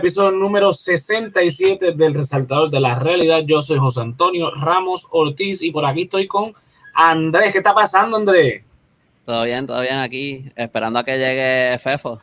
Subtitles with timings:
[0.00, 3.42] Episodio número 67 del Resaltador de la Realidad.
[3.44, 6.54] Yo soy José Antonio Ramos Ortiz y por aquí estoy con
[6.94, 7.52] Andrés.
[7.52, 8.64] ¿Qué está pasando, Andrés?
[9.26, 12.18] Todo bien, todo bien aquí, esperando a que llegue Fefo.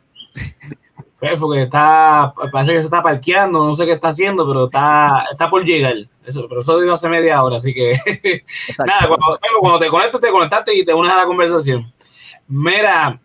[1.20, 5.26] Fefo, que está, parece que se está parqueando, no sé qué está haciendo, pero está,
[5.30, 5.94] está por llegar.
[6.26, 7.92] Eso, pero eso digo hace media hora, así que
[8.84, 11.92] nada, cuando, cuando, te conectas, te conectaste y te unes a la conversación.
[12.48, 13.20] Mira,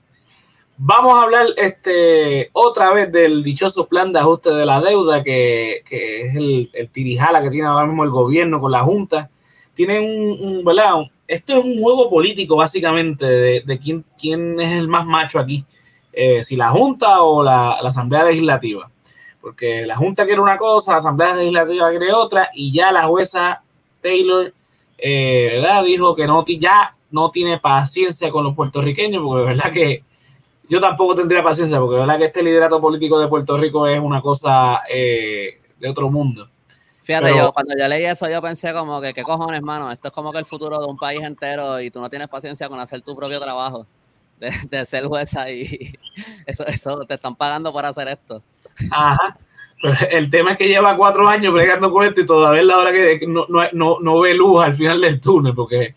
[0.86, 5.82] Vamos a hablar este, otra vez del dichoso plan de ajuste de la deuda, que,
[5.86, 9.30] que es el, el, tirijala que tiene ahora mismo el gobierno con la Junta.
[9.74, 10.96] Tiene un, un ¿verdad?
[11.26, 15.64] Esto es un juego político, básicamente, de, de quién, quién, es el más macho aquí,
[16.12, 18.92] eh, si la Junta o la, Asamblea Legislativa.
[19.40, 23.64] Porque la Junta quiere una cosa, la Asamblea Legislativa quiere otra, y ya la jueza
[24.02, 24.54] Taylor
[24.98, 25.86] eh, ¿verdad?
[25.86, 30.04] dijo que no, ya no tiene paciencia con los puertorriqueños, porque verdad que
[30.70, 34.22] yo tampoco tendría paciencia, porque verdad que este liderato político de Puerto Rico es una
[34.22, 36.50] cosa eh, de otro mundo.
[37.04, 39.92] Fíjate, Pero, yo cuando yo leí eso, yo pensé como que, ¿qué cojones, mano?
[39.92, 42.70] Esto es como que el futuro de un país entero y tú no tienes paciencia
[42.70, 43.86] con hacer tu propio trabajo,
[44.40, 45.94] de, de ser jueza y
[46.46, 48.42] eso, eso, te están pagando por hacer esto.
[48.90, 49.36] Ajá.
[49.82, 52.78] Pero el tema es que lleva cuatro años bregando con esto y todavía es la
[52.78, 55.94] hora que no, no, no, no ve luz al final del túnel, porque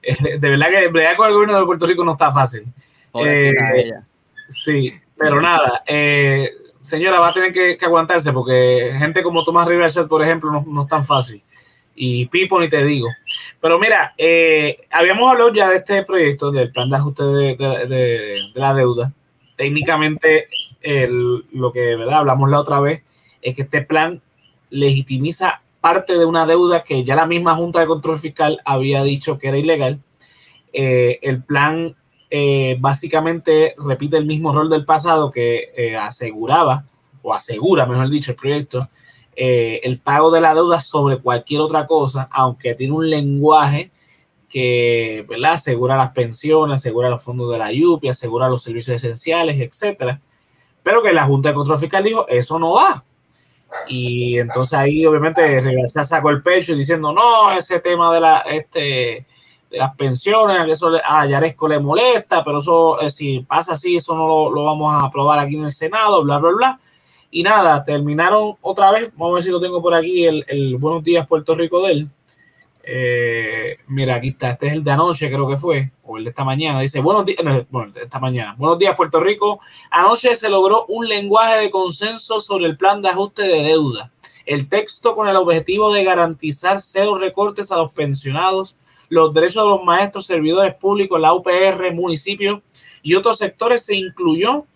[0.00, 2.64] de verdad que bregar con el gobierno de Puerto Rico no está fácil.
[3.24, 3.52] Eh,
[4.48, 6.50] Sí, pero nada, eh,
[6.82, 10.88] señora, va a tener que, aguantarse porque gente como Tomás Rivera por ejemplo, no, es
[10.88, 11.42] tan fácil.
[11.94, 13.08] Y Pipo ni te digo.
[13.60, 18.74] Pero mira, eh, habíamos hablado ya de este proyecto, del plan de ajuste de, la
[18.74, 19.12] deuda.
[19.56, 20.48] Técnicamente,
[21.52, 22.18] lo que ¿verdad?
[22.18, 23.02] hablamos la otra vez
[23.40, 24.20] es que este plan
[24.70, 29.38] legitimiza parte de una deuda que ya la misma Junta de Control Fiscal había dicho
[29.38, 30.00] que era ilegal.
[30.72, 31.94] Eh, el plan
[32.30, 36.84] eh, básicamente repite el mismo rol del pasado que eh, aseguraba,
[37.22, 38.88] o asegura, mejor dicho, el proyecto,
[39.34, 43.90] eh, el pago de la deuda sobre cualquier otra cosa, aunque tiene un lenguaje
[44.48, 45.54] que ¿verdad?
[45.54, 50.20] asegura las pensiones, asegura los fondos de la IUPI, asegura los servicios esenciales, etcétera.
[50.82, 53.04] Pero que la Junta de Control Fiscal dijo, eso no va.
[53.88, 58.38] Y entonces ahí obviamente se sacó el pecho y diciendo, no, ese tema de la,
[58.40, 59.26] este,
[59.70, 63.96] de las pensiones, a eso a Yaresco le molesta, pero eso, eh, si pasa así,
[63.96, 66.80] eso no lo, vamos a aprobar aquí en el Senado, bla, bla, bla.
[67.30, 71.02] Y nada, terminaron otra vez, vamos a ver si lo tengo por aquí, el, Buenos
[71.02, 72.08] Días Puerto Rico de él.
[72.88, 76.30] Eh, mira, aquí está, este es el de anoche, creo que fue, o el de
[76.30, 76.80] esta mañana.
[76.80, 78.54] Dice, buenos días, no, bueno, esta mañana.
[78.56, 79.58] Buenos días, Puerto Rico.
[79.90, 84.12] Anoche se logró un lenguaje de consenso sobre el plan de ajuste de deuda.
[84.46, 88.76] El texto con el objetivo de garantizar cero recortes a los pensionados
[89.08, 92.60] los derechos de los maestros, servidores públicos, la UPR, municipios
[93.02, 94.66] y otros sectores se incluyó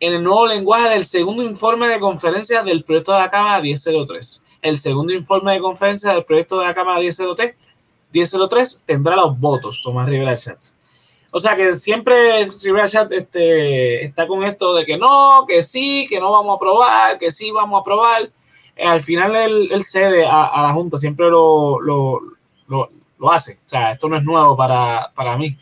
[0.00, 4.44] en el nuevo lenguaje del segundo informe de conferencia del proyecto de la Cámara 1003.
[4.62, 7.54] El segundo informe de conferencia del proyecto de la Cámara 1003,
[8.12, 10.76] 1003 tendrá los votos, Tomás Rivera Chats.
[11.30, 16.06] O sea que siempre Rivera Chat este, está con esto de que no, que sí,
[16.08, 18.30] que no vamos a aprobar, que sí vamos a aprobar.
[18.82, 22.20] al final él, él cede a, la Junta, siempre lo, lo,
[23.18, 23.54] lo hace.
[23.54, 25.56] O sea, esto no es nuevo para, para mí,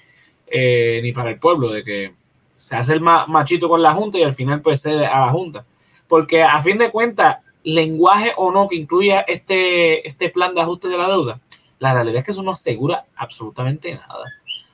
[0.47, 2.13] eh, ni para el pueblo, de que
[2.57, 5.65] se hace el machito con la Junta y al final pues cede a la Junta.
[6.09, 10.89] Porque a fin de cuentas, lenguaje o no que incluya este, este plan de ajuste
[10.89, 11.41] de la deuda,
[11.79, 14.25] la realidad es que eso no asegura absolutamente nada.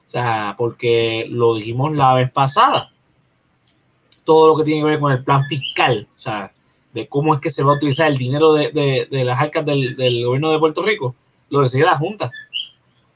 [0.06, 2.92] O sea, porque lo dijimos la vez pasada.
[4.24, 6.52] Todo lo que tiene que ver con el plan fiscal, o sea,
[6.92, 8.70] de cómo es que se va a utilizar el dinero de,
[9.10, 11.16] de, las arcas del, del gobierno de Puerto Rico,
[11.48, 12.30] lo decide la Junta.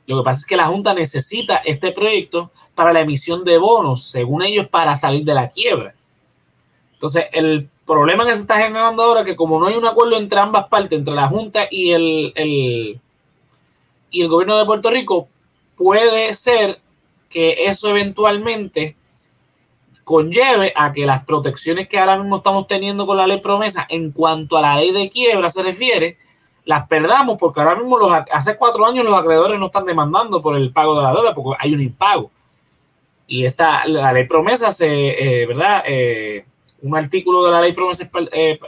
[0.07, 4.05] Lo que pasa es que la Junta necesita este proyecto para la emisión de bonos,
[4.05, 5.95] según ellos, para salir de la quiebra.
[6.93, 10.17] Entonces, el problema que se está generando ahora es que como no hay un acuerdo
[10.17, 13.01] entre ambas partes, entre la Junta y el, el,
[14.11, 15.29] y el gobierno de Puerto Rico,
[15.77, 16.81] puede ser
[17.29, 18.97] que eso eventualmente
[20.05, 24.13] conlleve a que las protecciones que ahora mismo estamos teniendo con la ley promesa en
[24.13, 26.19] cuanto a la ley de quiebra se refiere,
[26.67, 30.57] las perdamos porque ahora mismo los, hace cuatro años los acreedores no están demandando por
[30.57, 32.31] el pago de la deuda porque hay un impago.
[33.29, 35.85] Y esta, la ley promesa se, eh, ¿verdad?
[35.87, 36.45] Eh,
[36.83, 38.59] un artículo de la ley promesa eh,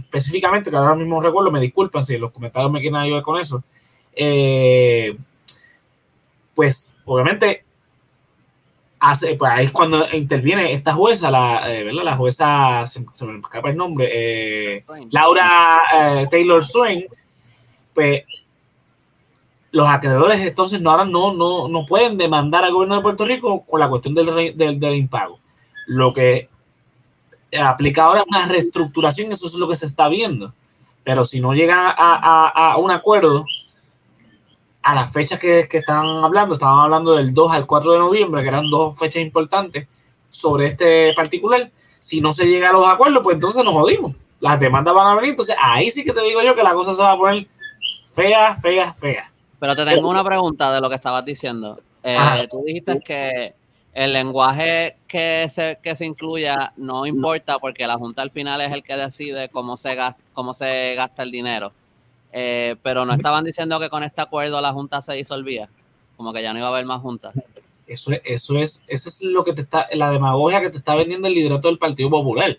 [0.00, 3.64] específicamente, que ahora mismo recuerdo, me disculpan si los comentarios me quieren ayudar con eso.
[6.54, 7.64] Pues obviamente
[9.00, 12.04] hace, pues ahí es cuando interviene esta jueza, la, ¿verdad?
[12.04, 15.80] La jueza, se, se me escapa el nombre, Laura
[16.30, 17.06] Taylor Swain
[17.96, 18.22] pues
[19.72, 23.64] los acreedores entonces no, ahora no, no, no pueden demandar al gobierno de Puerto Rico
[23.66, 25.40] con la cuestión del, del, del impago.
[25.86, 26.48] Lo que
[27.58, 30.52] aplica ahora una reestructuración, eso es lo que se está viendo.
[31.04, 33.44] Pero si no llega a, un acuerdo
[34.82, 38.42] a las fechas que, que estaban hablando, estaban hablando del 2 al 4 de noviembre,
[38.42, 39.88] que eran dos fechas importantes
[40.28, 44.14] sobre este particular, si no se llega a los acuerdos, pues entonces nos jodimos.
[44.40, 46.94] Las demandas van a venir, entonces ahí sí que te digo yo que la cosa
[46.94, 47.48] se va a poner
[48.16, 49.30] fea, fea, fea.
[49.60, 51.78] Pero te tengo una pregunta de lo que estabas diciendo.
[52.02, 53.54] Eh, tú dijiste que
[53.92, 58.72] el lenguaje que se, que se incluya no importa porque la Junta al final es
[58.72, 61.72] el que decide cómo se gasta, cómo se gasta el dinero.
[62.32, 65.68] Eh, pero no estaban diciendo que con este acuerdo la Junta se disolvía,
[66.16, 67.34] como que ya no iba a haber más juntas.
[67.86, 71.28] Eso, eso es, eso es lo que te está, la demagogia que te está vendiendo
[71.28, 72.58] el liderato del Partido Popular.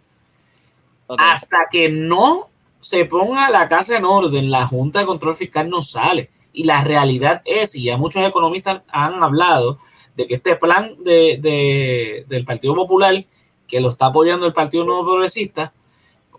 [1.08, 2.50] Hasta que no
[2.88, 6.30] se ponga la casa en orden, la Junta de Control Fiscal no sale.
[6.54, 9.78] Y la realidad es, y ya muchos economistas han hablado,
[10.16, 13.26] de que este plan de, del Partido Popular,
[13.68, 15.74] que lo está apoyando el Partido Nuevo Progresista,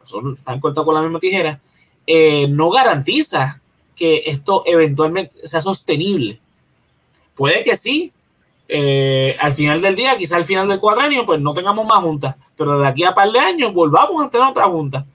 [0.03, 1.61] son, están cortados con la misma tijera,
[2.07, 3.61] eh, no garantiza
[3.95, 6.41] que esto eventualmente sea sostenible.
[7.35, 8.13] Puede que sí,
[8.69, 12.37] eh, al final del día, quizá al final del cuadrenio, pues no tengamos más juntas,
[12.57, 15.07] pero de aquí a par de años volvamos a tener otra junta.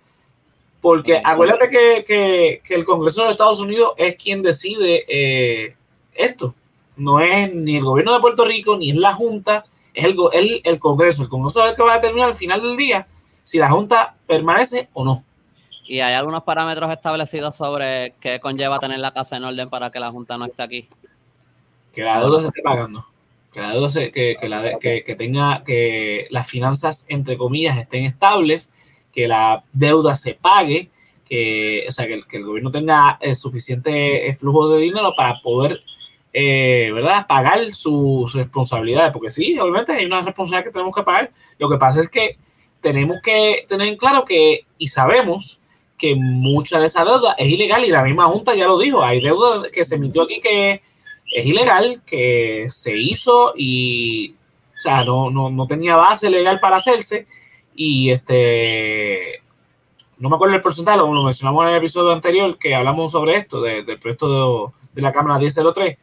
[0.84, 5.78] Porque acuérdate que, el Congreso de los Estados Unidos es quien decide eh,
[6.14, 6.54] esto
[6.98, 9.64] no es ni el gobierno de Puerto Rico, ni es la Junta,
[9.94, 11.24] es el, el, el Congreso.
[11.24, 13.08] El Congreso es el que va a determinar al final del día
[13.46, 15.24] si la Junta permanece o no.
[15.86, 20.02] ¿Y hay algunos parámetros establecidos sobre qué conlleva tener la casa en orden para que
[20.02, 20.90] la Junta no esté aquí?
[21.94, 23.06] Que la deuda se esté pagando.
[23.54, 27.78] Que la deuda se, que, que, la, que, que tenga, que las finanzas, entre comillas,
[27.78, 28.70] estén estables,
[29.14, 30.90] que la deuda se pague,
[31.28, 35.82] que, o sea, que, el, gobierno tenga el suficiente flujo de dinero para poder
[36.36, 37.28] eh, ¿verdad?
[37.28, 41.32] Pagar sus responsabilidades, porque sí, obviamente hay una responsabilidad que tenemos que pagar.
[41.60, 42.38] Lo que pasa es que
[42.82, 45.62] tenemos que tener en claro que, y sabemos
[45.96, 49.22] que mucha de esa deuda es ilegal y la misma Junta ya lo dijo, hay
[49.22, 50.82] deuda que se emitió aquí que
[51.32, 54.34] es ilegal, que se hizo y,
[54.76, 57.28] o sea, no, no, no tenía base legal para hacerse
[57.76, 59.42] y este,
[60.18, 63.62] no me acuerdo el porcentaje, lo, mencionamos en el episodio anterior que hablamos sobre esto,
[63.62, 65.98] del proyecto de, de la Cámara 1003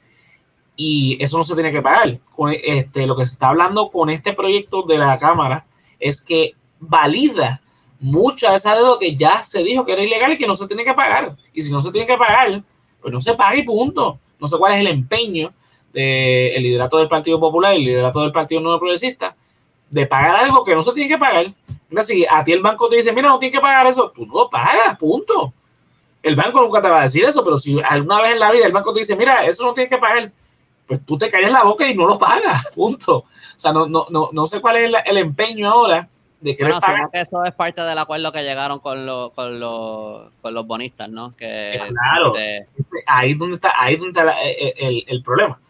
[0.82, 2.18] y eso no se tiene que pagar.
[2.62, 5.66] Este, lo que se está hablando con este proyecto de la Cámara
[5.98, 7.60] es que valida
[8.00, 10.66] mucha de esa deuda que ya se dijo que era ilegal y que no se
[10.66, 11.36] tiene que pagar.
[11.52, 12.62] Y si no se tiene que pagar,
[13.02, 14.18] pues no se paga y punto.
[14.40, 15.52] No sé cuál es el empeño
[15.92, 19.36] del liderato del Partido Popular y el liderato del Partido Nuevo Progresista
[19.90, 21.52] de pagar algo que no se tiene que pagar.
[21.90, 24.24] Mira, si a ti el banco te dice, mira, no tienes que pagar eso, tú
[24.24, 25.52] no lo pagas, punto.
[26.22, 28.66] El banco nunca te va a decir eso, pero si alguna vez en la vida
[28.66, 30.30] el banco te dice, mira, eso no tienes que pagar,
[30.86, 33.18] pues tú te callas la boca y no lo pagas, punto.
[33.18, 36.08] O sea, no, no, no, no sé cuál es el, empeño ahora
[36.40, 37.10] de querer no, pagar.
[37.10, 41.08] que eso es parte del acuerdo que llegaron con, los, con, los, con los bonistas,
[41.08, 41.34] ¿no?
[41.36, 42.34] Que, claro,
[43.06, 45.60] ahí es donde está, ahí donde está eh, eh, el, el, problema.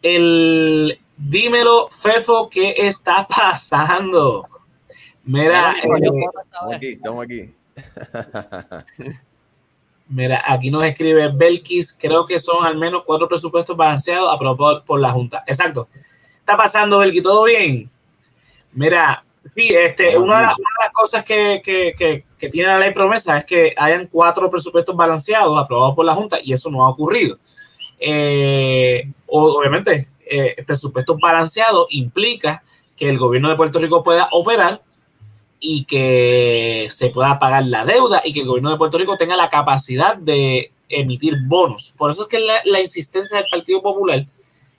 [0.00, 4.46] El, dímelo, Fefo, ¿qué está pasando?
[5.24, 5.88] Mira, eh,
[6.44, 7.54] estamos aquí, estamos aquí.
[10.08, 15.00] Mira, aquí nos escribe Belkis, creo que son al menos cuatro presupuestos balanceados aprobados por
[15.00, 15.42] la Junta.
[15.46, 15.88] Exacto.
[16.38, 17.22] ¿Está pasando, Belkis?
[17.22, 17.88] ¿Todo bien?
[18.72, 20.56] Mira, sí, este, una, de las,
[20.92, 21.62] cosas que,
[22.38, 26.52] tiene la ley promesa es que hayan cuatro presupuestos balanceados aprobados por la Junta y
[26.52, 27.38] eso no ha ocurrido.
[28.00, 32.62] Eh, obviamente, eh, presupuestos balanceados implica
[32.96, 34.82] que el gobierno de Puerto Rico pueda operar
[35.64, 39.36] y que se pueda pagar la deuda y que el gobierno de Puerto Rico tenga
[39.36, 41.94] la capacidad de emitir bonos.
[41.96, 44.26] Por eso es que la, insistencia del Partido Popular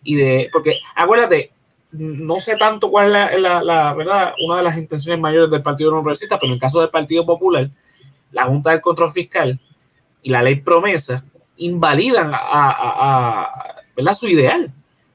[0.04, 1.52] y de, porque acuérdate,
[1.94, 6.02] no sé tanto cuál es la, verdad, una de las intenciones mayores del Partido No
[6.02, 7.70] Progresista, pero en el caso del Partido Popular,
[8.34, 9.58] la Junta del Control Fiscal
[10.22, 11.24] y la ley promesa
[11.56, 14.74] invalidan a, a su ideal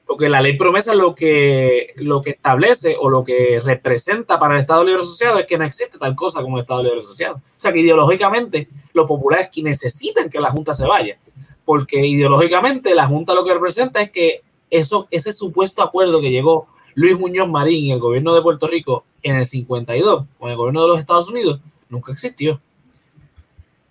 [0.09, 4.61] porque la ley promesa lo que, lo que establece o lo que representa para el
[4.61, 7.35] Estado Libre Asociado es que no existe tal cosa como el Estado Libre Asociado.
[7.35, 11.19] O sea que ideológicamente lo popular es que necesitan que la Junta se vaya,
[11.63, 16.67] porque ideológicamente la Junta lo que representa es que eso, ese supuesto acuerdo que llegó
[16.95, 20.81] Luis Muñoz Marín y el gobierno de Puerto Rico en el 52 con el gobierno
[20.81, 22.59] de los Estados Unidos nunca existió.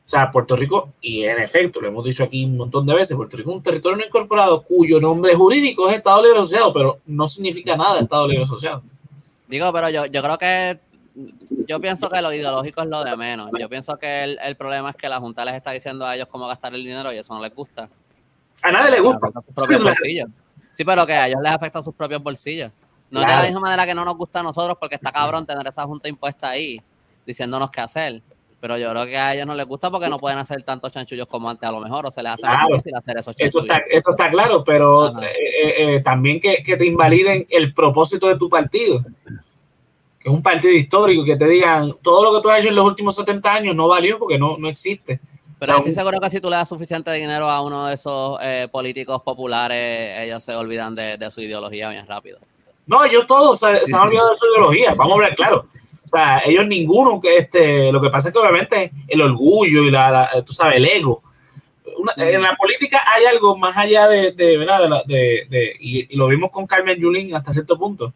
[0.08, 3.14] O sea, Puerto Rico, y en efecto, lo hemos dicho aquí un montón de veces,
[3.14, 7.00] Puerto Rico es un territorio no incorporado cuyo nombre jurídico es Estado Libre Asociado, pero
[7.04, 8.82] no significa nada Estado Libre Asociado.
[9.48, 10.80] Digo, pero yo, yo creo que
[11.66, 13.50] yo pienso que lo ideológico es lo de menos.
[13.60, 16.48] Yo pienso que el, problema es que la Junta les está diciendo a ellos cómo
[16.48, 17.90] gastar el dinero y eso no les gusta.
[18.62, 19.28] A nadie le gusta.
[20.72, 22.70] Sí, pero que a ellos les afecta a sus propios bolsillos.
[23.10, 25.66] No de la misma manera que no nos gusta a nosotros porque está cabrón tener
[25.66, 26.80] esa junta impuesta ahí
[27.26, 28.22] diciéndonos qué hacer.
[28.60, 31.28] Pero yo creo que a ellos no les gusta porque no pueden hacer tantos chanchullos
[31.28, 32.66] como antes a lo mejor o se les hace claro.
[32.68, 33.54] difícil hacer esos chanchullos.
[33.54, 37.72] Eso está, eso está claro, pero eh, eh, eh, también que, que, te invaliden el
[37.72, 39.04] propósito de tu partido.
[40.18, 42.74] Que es un partido histórico, que te digan todo lo que tú has hecho en
[42.74, 45.20] los últimos 70 años no valió porque no, no existe.
[45.58, 47.94] Pero o sea, estoy seguro que si tú le das suficiente dinero a uno de
[47.94, 52.38] esos eh, políticos populares, ellos se olvidan de, de, su ideología bien rápido.
[52.86, 55.66] No, ellos todos se, se han olvidado de su ideología, vamos a hablar claro.
[56.10, 59.90] O sea, ellos ninguno que este, lo que pasa es que obviamente el orgullo y
[59.90, 61.22] la, la tú sabes, el ego.
[61.98, 62.20] Una, mm.
[62.22, 65.04] En la política hay algo más allá de, de ¿verdad?
[65.04, 68.14] De, de y, y, lo vimos con Carmen Yulín hasta cierto punto.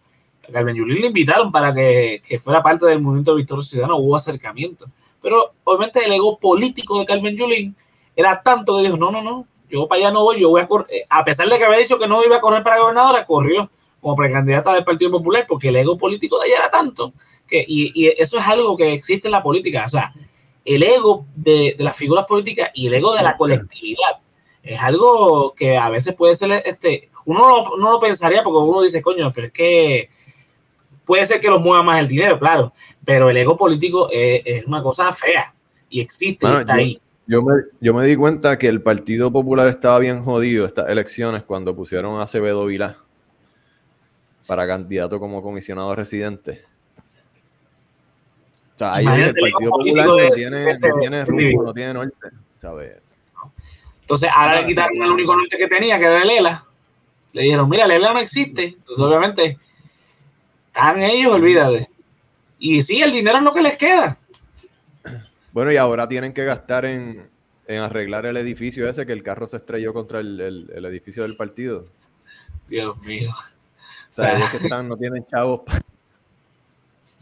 [0.48, 4.16] A Carmen Yulín le invitaron para que, que fuera parte del movimiento Victorio Ciudadano, hubo
[4.16, 4.86] acercamiento.
[5.20, 7.76] Pero obviamente el ego político de Carmen Yulín
[8.16, 10.66] era tanto que dijo, no, no, no, yo para allá no voy, yo voy a
[10.66, 11.04] correr.
[11.10, 13.70] A pesar de que había dicho que no iba a correr para gobernadora, corrió
[14.00, 17.12] como precandidata del Partido Popular porque el ego político de ella era tanto
[17.52, 20.12] que, y, y, eso es algo que existe en la política, o sea,
[20.64, 24.20] el ego de, de, las figuras políticas y el ego de la colectividad
[24.62, 28.82] es algo que a veces puede ser, este, uno no, no lo pensaría porque uno
[28.82, 30.08] dice, coño, pero es que
[31.04, 32.72] puede ser que los mueva más el dinero, claro,
[33.04, 35.54] pero el ego político es, es una cosa fea
[35.90, 37.00] y existe bueno, y está yo, ahí.
[37.26, 41.42] Yo me, yo me di cuenta que el Partido Popular estaba bien jodido estas elecciones
[41.42, 42.98] cuando pusieron a Acevedo Vilá
[44.46, 46.64] para candidato como comisionado residente.
[48.82, 52.96] Sea, ahí el Partido Popular no tiene, ese, no tiene rumbo, no tiene norte, ¿sabes?
[54.00, 56.64] Entonces, ahora le quitaron el único norte que tenía, que era Lela.
[57.32, 58.64] Le dijeron, mira, Lela no existe.
[58.64, 59.58] Entonces, obviamente,
[60.66, 61.88] están ellos, olvídate.
[62.58, 64.18] Y sí, el dinero es lo que les queda.
[65.52, 67.30] Bueno, y ahora tienen que gastar en,
[67.68, 71.22] en arreglar el edificio ese, que el carro se estrelló contra el, el, el edificio
[71.22, 71.84] del partido.
[72.66, 73.30] Dios mío.
[73.30, 73.34] O
[74.10, 75.60] sea, que están, no tienen chavos.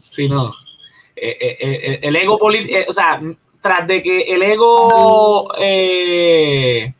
[0.09, 0.51] Sí, no.
[1.23, 3.21] Eh, eh, eh, el ego político, o sea,
[3.61, 6.95] tras de que el ego, el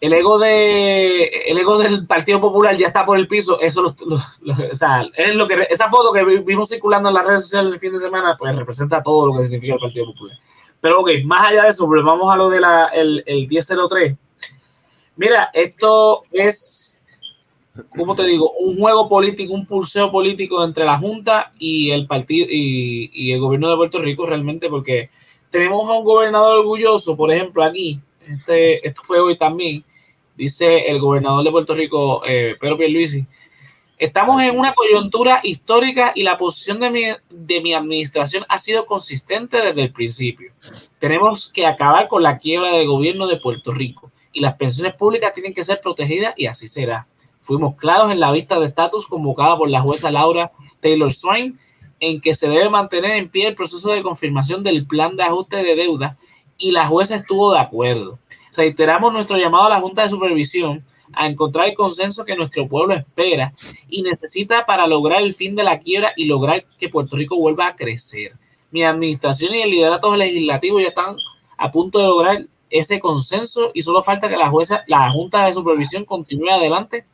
[0.00, 4.74] ego de, el ego del Partido Popular ya está por el piso, eso, lo, o
[4.74, 7.92] sea, es lo que, esa foto que vimos circulando en las redes sociales el fin
[7.92, 10.38] de semana, pues representa todo lo que significa el Partido Popular.
[10.80, 14.16] Pero ok, más allá de eso, volvamos a lo de la, el, el 1003.
[15.16, 17.03] Mira, esto es
[17.90, 18.52] ¿cómo te digo?
[18.52, 23.70] Un juego político, un pulseo político entre la Junta y el partido y, el gobierno
[23.70, 25.10] de Puerto Rico realmente, porque
[25.50, 29.84] tenemos a un gobernador orgulloso, por ejemplo, aquí, este, esto fue hoy también,
[30.36, 33.26] dice el gobernador de Puerto Rico, eh, Pedro Pierluisi,
[33.98, 38.86] estamos en una coyuntura histórica y la posición de mi, de mi administración ha sido
[38.86, 40.52] consistente desde el principio.
[40.98, 45.32] Tenemos que acabar con la quiebra del gobierno de Puerto Rico y las pensiones públicas
[45.32, 47.06] tienen que ser protegidas y así será
[47.44, 51.58] fuimos claros en la vista de estatus convocada por la jueza Laura Taylor Swain
[52.00, 55.62] en que se debe mantener en pie el proceso de confirmación del plan de ajuste
[55.62, 56.16] de deuda
[56.56, 58.18] y la jueza estuvo de acuerdo.
[58.56, 62.94] Reiteramos nuestro llamado a la Junta de Supervisión a encontrar el consenso que nuestro pueblo
[62.94, 63.52] espera
[63.88, 67.66] y necesita para lograr el fin de la quiebra y lograr que Puerto Rico vuelva
[67.66, 68.32] a crecer.
[68.70, 71.16] Mi administración y el liderato legislativo ya están
[71.58, 75.54] a punto de lograr ese consenso y solo falta que la jueza, la Junta de
[75.54, 77.04] Supervisión continúe adelante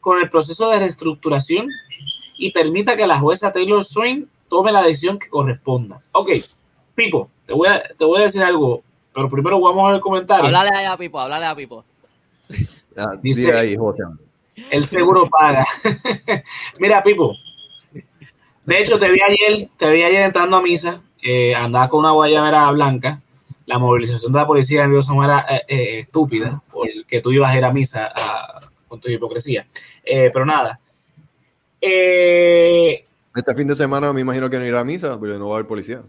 [0.00, 1.68] con el proceso de reestructuración
[2.36, 6.00] y permita que la jueza Taylor Swain tome la decisión que corresponda.
[6.12, 6.30] Ok,
[6.94, 8.82] Pipo, te voy a, te voy a decir algo,
[9.14, 10.46] pero primero vamos a ver el comentario.
[10.46, 11.84] Háblale a Pipo, háblale a Pipo.
[12.96, 14.02] Ah, dice ahí, José.
[14.70, 15.64] El seguro paga.
[16.80, 17.36] Mira, Pipo.
[18.64, 22.10] De hecho, te vi ayer, te vi ayer entrando a misa, eh, andaba con una
[22.10, 23.22] guayabera blanca.
[23.64, 27.56] La movilización de la policía en Río era eh, eh, estúpida, porque tú ibas a
[27.56, 28.57] ir a misa a,
[28.88, 29.66] con tu hipocresía.
[30.02, 30.80] Eh, pero nada.
[31.80, 33.04] Eh,
[33.34, 35.58] este fin de semana me imagino que no irá a misa, porque no va a
[35.58, 36.02] haber policía.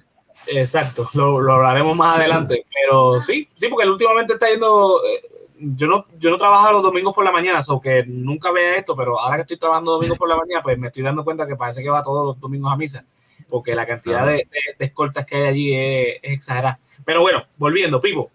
[0.47, 2.65] Exacto, lo, lo hablaremos más adelante.
[2.73, 5.01] Pero sí, sí, porque últimamente está yendo.
[5.05, 5.21] Eh,
[5.59, 8.95] yo no, yo no trabajo los domingos por la mañana, o que nunca vea esto,
[8.95, 11.57] pero ahora que estoy trabajando domingos por la mañana, pues me estoy dando cuenta que
[11.57, 13.05] parece que va todos los domingos a misa,
[13.49, 16.79] porque la cantidad de, de, de escoltas que hay allí es, es exagerada.
[17.03, 18.31] Pero bueno, volviendo, Pipo.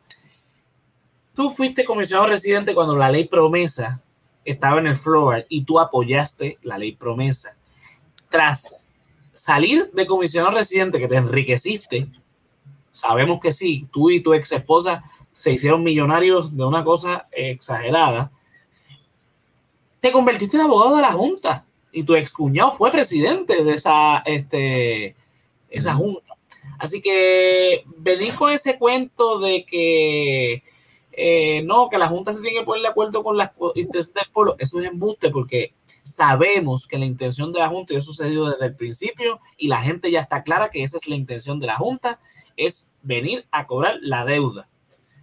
[1.34, 4.00] Tú fuiste comisionado residente cuando la ley promesa
[4.44, 7.56] estaba en el floor y tú apoyaste la ley promesa.
[8.30, 8.92] Tras
[9.32, 12.08] salir de comisionado residente que te enriqueciste,
[12.90, 18.30] sabemos que sí, tú y tu ex esposa se hicieron millonarios de una cosa exagerada,
[20.00, 24.18] te convertiste en abogado de la Junta y tu ex cuñado fue presidente de esa,
[24.18, 25.16] este,
[25.70, 26.36] esa Junta.
[26.78, 30.62] Así que venir con ese cuento de que
[31.16, 34.30] eh, no, que la Junta se tiene que poner de acuerdo con las intereses del
[34.32, 38.50] pueblo, eso es embuste porque sabemos que la intención de la Junta, y ha sucedido
[38.50, 41.66] desde el principio, y la gente ya está clara que esa es la intención de
[41.66, 42.18] la Junta,
[42.56, 44.68] es venir a cobrar la deuda.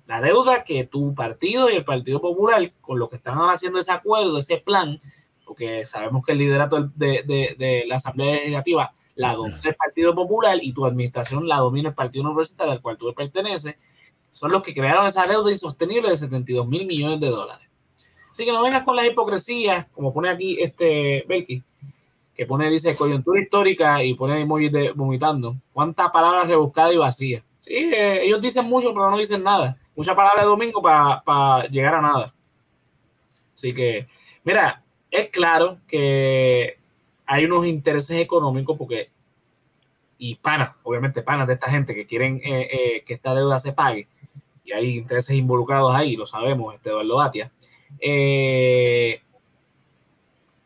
[0.07, 3.79] La deuda que tu partido y el Partido Popular, con lo que están ahora haciendo
[3.79, 4.99] ese acuerdo, ese plan,
[5.45, 10.15] porque sabemos que el liderato de, de, de la Asamblea Legislativa la domina el Partido
[10.15, 13.75] Popular y tu administración la domina el Partido Universitario al cual tú perteneces,
[14.31, 17.67] son los que crearon esa deuda insostenible de 72 mil millones de dólares.
[18.31, 21.61] Así que no vengas con las hipocresías, como pone aquí este Belki,
[22.33, 25.57] que pone, dice, coyuntura histórica y pone emojis de vomitando.
[25.73, 27.43] ¿Cuántas palabras rebuscadas y vacías?
[27.59, 29.77] Sí, eh, ellos dicen mucho, pero no dicen nada.
[29.95, 32.25] Muchas palabras de domingo para llegar a nada.
[33.53, 34.07] Así que,
[34.43, 36.77] mira, es claro que
[37.25, 39.11] hay unos intereses económicos porque,
[40.17, 43.73] y panas, obviamente panas de esta gente que quieren eh, eh, que esta deuda se
[43.73, 44.07] pague,
[44.63, 47.51] y hay intereses involucrados ahí, lo sabemos, este Eduardo Batia.
[47.99, 49.21] Eh,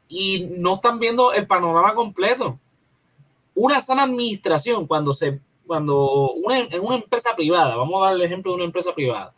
[0.07, 2.59] y no están viendo el panorama completo.
[3.53, 8.21] Una sana administración, cuando se, cuando una, en una empresa privada, vamos a dar el
[8.21, 9.34] ejemplo de una empresa privada,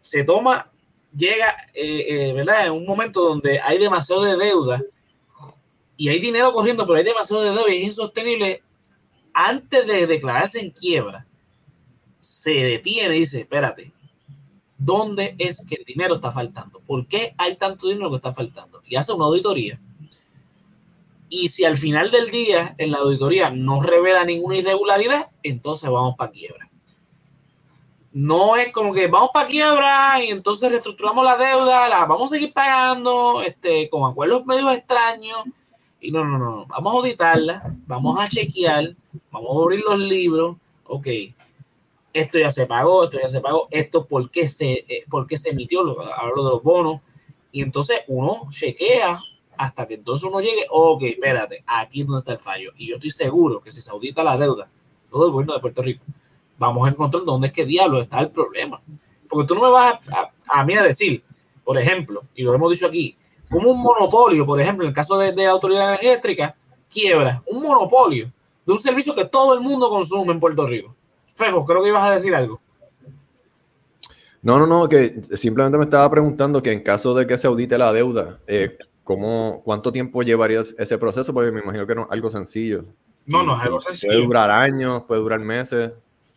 [0.00, 0.70] se toma,
[1.16, 1.56] llega,
[2.34, 2.66] ¿verdad?
[2.66, 4.82] En un momento donde hay demasiado de deuda
[5.96, 8.62] y hay dinero corriendo, pero hay demasiado de deuda y es insostenible,
[9.32, 11.26] antes de declararse en quiebra,
[12.24, 13.92] se detiene y dice, espérate,
[14.78, 16.80] ¿dónde es que el dinero está faltando?
[16.80, 18.80] ¿Por qué hay tanto dinero que está faltando?
[18.86, 19.78] Y hace una auditoría.
[21.28, 26.16] Y si al final del día en la auditoría no revela ninguna irregularidad, entonces vamos
[26.16, 26.70] para quiebra.
[28.10, 32.36] No es como que vamos para quiebra y entonces reestructuramos la deuda, la vamos a
[32.36, 35.42] seguir pagando este, con acuerdos medios extraños
[36.00, 38.96] y no, no, no, vamos a auditarla, vamos a chequear,
[39.30, 40.56] vamos a abrir los libros,
[40.86, 41.06] ok,
[42.14, 45.36] esto ya se pagó, esto ya se pagó, esto por qué se, eh, por qué
[45.36, 45.80] se emitió,
[46.16, 47.00] hablo de los bonos,
[47.50, 49.20] y entonces uno chequea
[49.56, 52.96] hasta que entonces uno llegue, ok, espérate, aquí es donde está el fallo, y yo
[52.96, 54.70] estoy seguro que si se audita la deuda,
[55.10, 56.04] todo el gobierno de Puerto Rico,
[56.56, 58.80] vamos a encontrar dónde es que diablo está el problema,
[59.28, 61.24] porque tú no me vas a, a mí a decir,
[61.64, 63.16] por ejemplo, y lo hemos dicho aquí,
[63.50, 66.56] como un monopolio, por ejemplo, en el caso de, de la autoridad eléctrica,
[66.88, 68.30] quiebra un monopolio
[68.64, 70.94] de un servicio que todo el mundo consume en Puerto Rico.
[71.34, 72.60] Fefo, creo que ibas a decir algo.
[74.42, 77.78] No, no, no, que simplemente me estaba preguntando que en caso de que se audite
[77.78, 81.32] la deuda, eh, ¿cómo, ¿cuánto tiempo llevaría ese proceso?
[81.32, 82.84] Porque me imagino que no es algo sencillo.
[83.26, 84.12] No, no es algo sencillo.
[84.12, 85.92] Puede durar años, puede durar meses.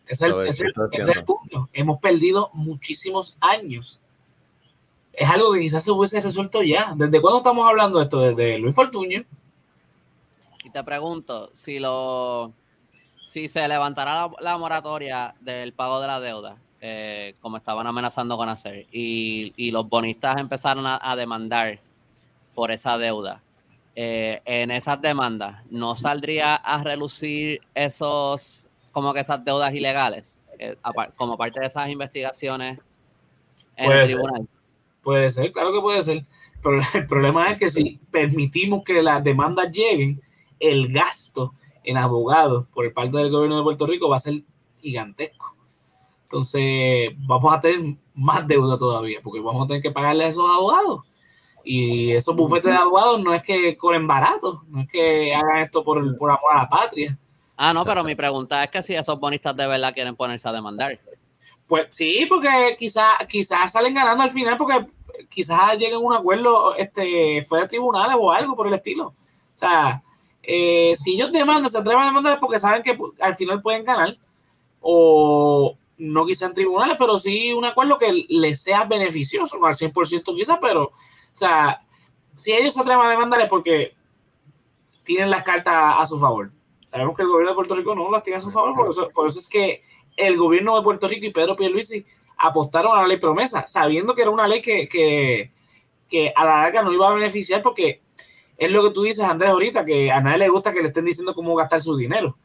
[0.06, 1.68] Es el, es el, es el punto.
[1.74, 4.00] Hemos perdido muchísimos años
[5.18, 6.94] es algo que quizás se hubiese resuelto ya.
[6.96, 8.20] ¿Desde cuándo estamos hablando de esto?
[8.20, 9.24] Desde Luis Fortuño.
[10.62, 12.52] Y te pregunto, si lo
[13.28, 18.48] si se levantará la, moratoria del pago de la deuda, eh, como estaban amenazando con
[18.48, 21.78] hacer, y, los bonistas empezaron a, demandar
[22.54, 23.42] por esa deuda,
[23.94, 30.76] eh, en esas demandas, ¿no saldría a relucir esos, como que esas deudas ilegales, eh,
[31.14, 32.78] como parte de esas investigaciones
[33.76, 34.48] en el tribunal?
[35.02, 36.24] Puede ser, claro que puede ser.
[36.62, 40.22] Pero el problema es que si permitimos que las demandas lleguen,
[40.58, 41.52] el gasto
[41.88, 44.42] en abogados por parte del gobierno de Puerto Rico va a ser
[44.78, 45.56] gigantesco.
[46.24, 50.44] Entonces, vamos a tener más deuda todavía, porque vamos a tener que pagarle a esos
[50.44, 51.00] abogados.
[51.64, 55.82] Y esos bufetes de abogados no es que corren barato, no es que hagan esto
[55.82, 57.18] por, por amor a la patria.
[57.56, 60.52] Ah, no, pero mi pregunta es que si esos bonistas de verdad quieren ponerse a
[60.52, 61.00] demandar.
[61.66, 64.86] Pues sí, porque quizás quizás salen ganando al final porque
[65.30, 69.06] quizás lleguen a un acuerdo este, fuera de tribunales o algo por el estilo.
[69.06, 69.14] O
[69.58, 70.02] sea,
[70.50, 74.16] eh, si ellos demandan, se atreven a demandar porque saben que al final pueden ganar
[74.80, 79.74] o no quizás en tribunales, pero sí un acuerdo que les sea beneficioso, no al
[79.74, 80.92] 100% quizás, pero, o
[81.34, 81.82] sea,
[82.32, 83.94] si ellos se atreven a demandar es porque
[85.02, 86.50] tienen las cartas a, su favor.
[86.86, 89.10] Sabemos que el gobierno de Puerto Rico no las tiene a su favor, por eso,
[89.10, 89.82] por eso es que
[90.16, 92.06] el gobierno de Puerto Rico y Pedro Pierluisi
[92.38, 95.52] apostaron a la ley promesa, sabiendo que era una ley que, que,
[96.08, 98.00] que, a la larga no iba a beneficiar porque
[98.58, 101.04] es lo que tú dices, Andrés, ahorita, que a nadie le gusta que le estén
[101.04, 102.36] diciendo cómo gastar su dinero.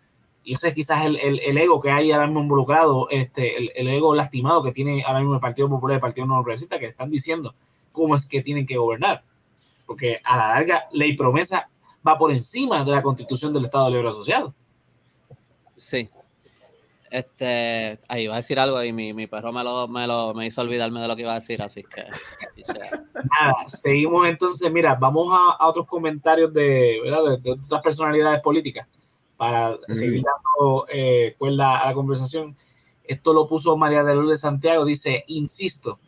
[0.44, 3.72] Y ese es quizás el, el, el ego que hay ahora mismo involucrado, este, el,
[3.76, 6.80] el, ego lastimado que tiene ahora mismo el Partido Popular y el Partido No Progresista,
[6.80, 7.56] que están diciendo
[7.92, 9.24] cómo es que tienen que gobernar.
[9.88, 11.70] Porque a la larga, ley promesa
[12.06, 14.54] va por encima de la constitución del Estado Libre Asociado.
[15.76, 16.10] Sí,
[17.14, 20.48] este, ahí iba a decir algo y mi, mi perro me lo, me lo me
[20.48, 22.06] hizo olvidarme de lo que iba a decir, así que.
[22.66, 24.72] Nada, seguimos entonces.
[24.72, 27.38] Mira, vamos a, a otros comentarios de, ¿verdad?
[27.38, 28.88] de, otras personalidades políticas
[29.38, 32.58] para seguir dando eh, cuerda a la conversación.
[33.04, 34.84] Esto lo puso María de Luz de Santiago.
[34.84, 36.00] Dice: Insisto,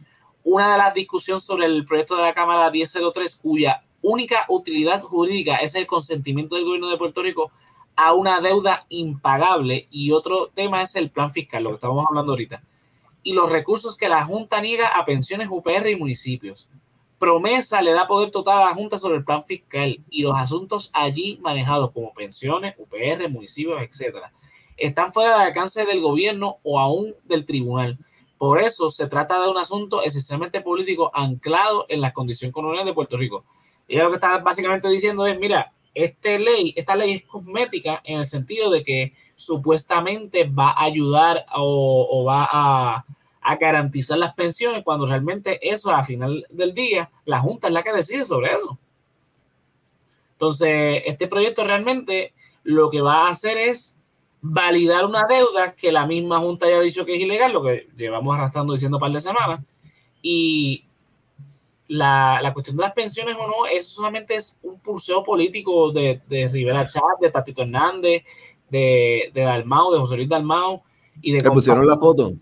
[0.43, 5.57] una de las discusiones sobre el proyecto de la Cámara 1003, cuya única utilidad jurídica
[5.57, 7.51] es el consentimiento del gobierno de Puerto Rico
[7.95, 12.33] a una deuda impagable y otro tema es el plan fiscal, lo que estamos hablando
[12.33, 12.63] ahorita,
[13.23, 16.69] y los recursos que la Junta niega a pensiones UPR y municipios.
[17.17, 20.91] Promesa le da poder total a la Junta sobre el plan fiscal y los asuntos
[20.93, 24.31] allí manejados como pensiones, UPR, municipios, etcétera,
[24.77, 27.97] están fuera del alcance del gobierno o aún del tribunal.
[28.37, 32.93] Por eso se trata de un asunto esencialmente político anclado en la condición colonial de
[32.93, 33.45] Puerto Rico.
[33.87, 38.19] Y lo que está básicamente diciendo es, mira, este ley, esta ley es cosmética en
[38.19, 43.05] el sentido de que supuestamente va a ayudar o, va a,
[43.59, 47.93] garantizar las pensiones cuando realmente eso a final del día la Junta es la que
[47.93, 48.77] decide sobre eso.
[50.33, 53.99] Entonces, este proyecto realmente lo que va a hacer es
[54.41, 57.87] validar una deuda que la misma Junta ya ha dicho que es ilegal, lo que
[57.95, 59.61] llevamos arrastrando diciendo un par de semanas.
[60.21, 60.85] Y
[61.87, 66.21] la, la, cuestión de las pensiones o no, eso solamente es un pulseo político de,
[66.27, 68.23] de Rivera Chat, de Tatito Hernández,
[68.69, 70.81] de, de Dalmau, de José Luis Dalmau.
[71.21, 72.33] Y de ¿Le pusieron la foto?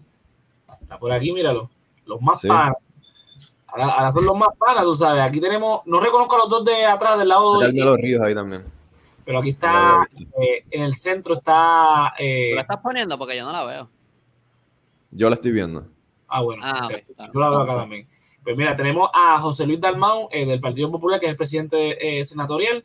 [0.81, 1.69] Está por aquí, míralo.
[2.05, 2.75] Los más panas.
[3.67, 5.21] Ahora, son los más panas, tú sabes.
[5.23, 8.35] Aquí tenemos, no reconozco a los dos de atrás, del lado de los ríos ahí
[8.35, 8.63] también.
[9.25, 10.07] Pero aquí está,
[10.39, 12.13] eh, en el centro está.
[12.19, 13.17] Eh, ¿Tú la estás poniendo?
[13.17, 13.89] Porque yo no la veo.
[15.11, 15.87] Yo la estoy viendo.
[16.27, 16.61] Ah, bueno.
[16.65, 16.89] Ah,
[17.33, 18.07] yo la veo acá también.
[18.43, 22.19] Pues mira, tenemos a José Luis Dalmau, eh, del Partido Popular, que es el presidente
[22.19, 22.83] eh, senatorial.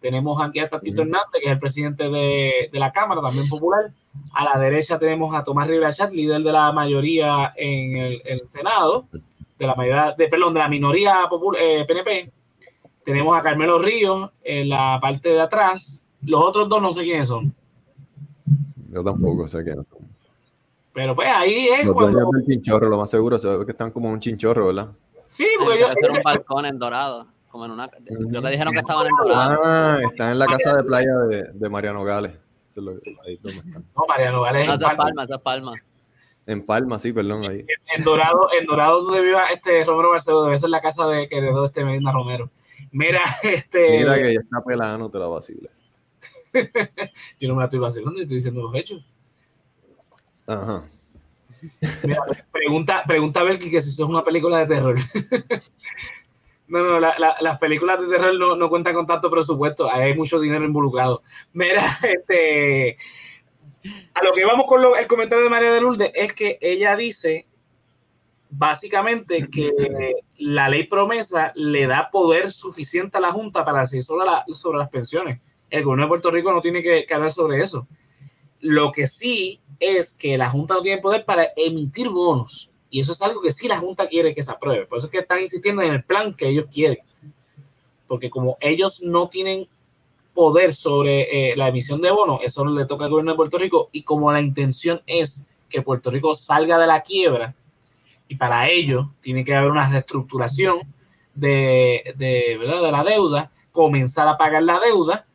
[0.00, 3.92] Tenemos aquí a Tatito Hernández, que es el presidente de, la Cámara, también popular.
[4.32, 9.06] A la derecha tenemos a Tomás Rivera Chat, líder de la mayoría en el, Senado,
[9.58, 12.18] de la mayoría, de, perdón, de la minoría popular, PNP.
[12.18, 12.30] Eh,
[13.04, 16.06] tenemos a Carmelo Ríos en la parte de atrás.
[16.22, 17.52] Los otros dos no sé quiénes son.
[18.90, 19.99] Yo tampoco sé quiénes son.
[20.92, 22.18] Pero pues ahí es Los cuando...
[22.32, 24.88] del chinchorro, lo más seguro, se ve que están como un chinchorro, ¿verdad?
[25.26, 25.88] Sí, porque yo...
[25.88, 27.88] Hacer un balcón en dorado, como en una...
[28.08, 29.60] Lo que dijeron que estaban en dorado.
[29.64, 32.32] Ah, están en la casa de playa de, de Mariano Gales.
[32.66, 32.92] Eso es lo,
[33.24, 33.84] ahí están.
[33.96, 35.24] No, Mariano Gales no, es Palma.
[35.24, 35.72] Es Palma.
[36.46, 37.64] En Palma, sí, perdón, ahí.
[37.94, 41.38] En, Dorado, en Dorado donde viva este Romero Barceló, debe ser la casa de que
[41.38, 42.50] heredó este Medina Romero.
[42.90, 43.98] Mira, este...
[43.98, 45.70] Mira que ya está pelada, no te la vaciles.
[47.40, 49.04] yo no me la estoy vacilando, estoy diciendo los hechos.
[52.50, 54.96] Pregunta, pregunta a Belki que si eso es una película de terror.
[56.68, 60.64] no, no, las películas de terror no, no, cuentan con tanto presupuesto, hay mucho dinero
[60.64, 61.22] involucrado.
[61.52, 62.96] Mira, este,
[64.14, 67.46] a lo que vamos con el comentario de María de Lourdes es que ella dice
[68.50, 69.70] básicamente que
[70.38, 74.90] la ley promesa le da poder suficiente a la Junta para decir sobre, sobre las
[74.90, 75.40] pensiones.
[75.70, 77.86] El gobierno de Puerto Rico no tiene que, que hablar sobre eso.
[78.58, 82.70] Lo que sí es que la Junta no tiene poder para emitir bonos.
[82.90, 84.86] Y eso es algo que sí la Junta quiere que se apruebe.
[84.86, 86.98] Por eso es que están insistiendo en el plan que ellos quieren.
[88.06, 89.68] Porque como ellos no tienen
[90.34, 93.88] poder sobre eh, la emisión de bonos, eso le toca al gobierno de Puerto Rico.
[93.92, 97.54] Y como la intención es que Puerto Rico salga de la quiebra,
[98.30, 100.78] y para ello tiene que haber una reestructuración
[101.34, 102.80] de, de, ¿verdad?
[102.80, 105.26] de la deuda, comenzar a pagar la deuda,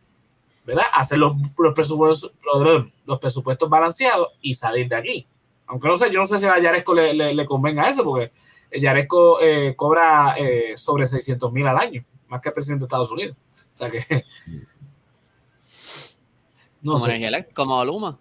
[0.65, 0.85] ¿verdad?
[0.93, 2.33] Hacer los, los, presupuestos,
[3.05, 5.27] los, presupuestos balanceados y salir de aquí.
[5.67, 8.31] Aunque no sé, yo no sé si a Yaresco le, le, convenga eso, porque
[8.71, 13.11] Yaresco eh, cobra eh, sobre 600 mil al año, más que el presidente de Estados
[13.11, 13.37] Unidos.
[13.73, 14.03] O sea que.
[16.81, 17.47] No como, sé.
[17.55, 18.19] como Luma.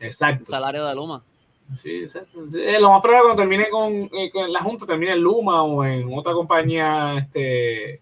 [0.00, 0.46] Exacto.
[0.46, 1.22] salario de Luma.
[1.74, 2.40] Sí, exacto.
[2.80, 6.08] lo más probable cuando termine con, eh, con, la Junta, termine en Luma o en
[6.16, 8.00] otra compañía este, eh,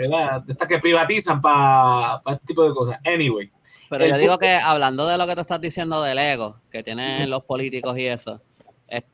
[0.00, 0.44] ¿verdad?
[0.48, 2.98] Estas que privatizan para este tipo de cosas.
[3.04, 3.50] Anyway.
[3.88, 7.28] Pero yo digo que hablando de lo que tú estás diciendo del ego que tienen
[7.28, 8.40] los políticos y eso,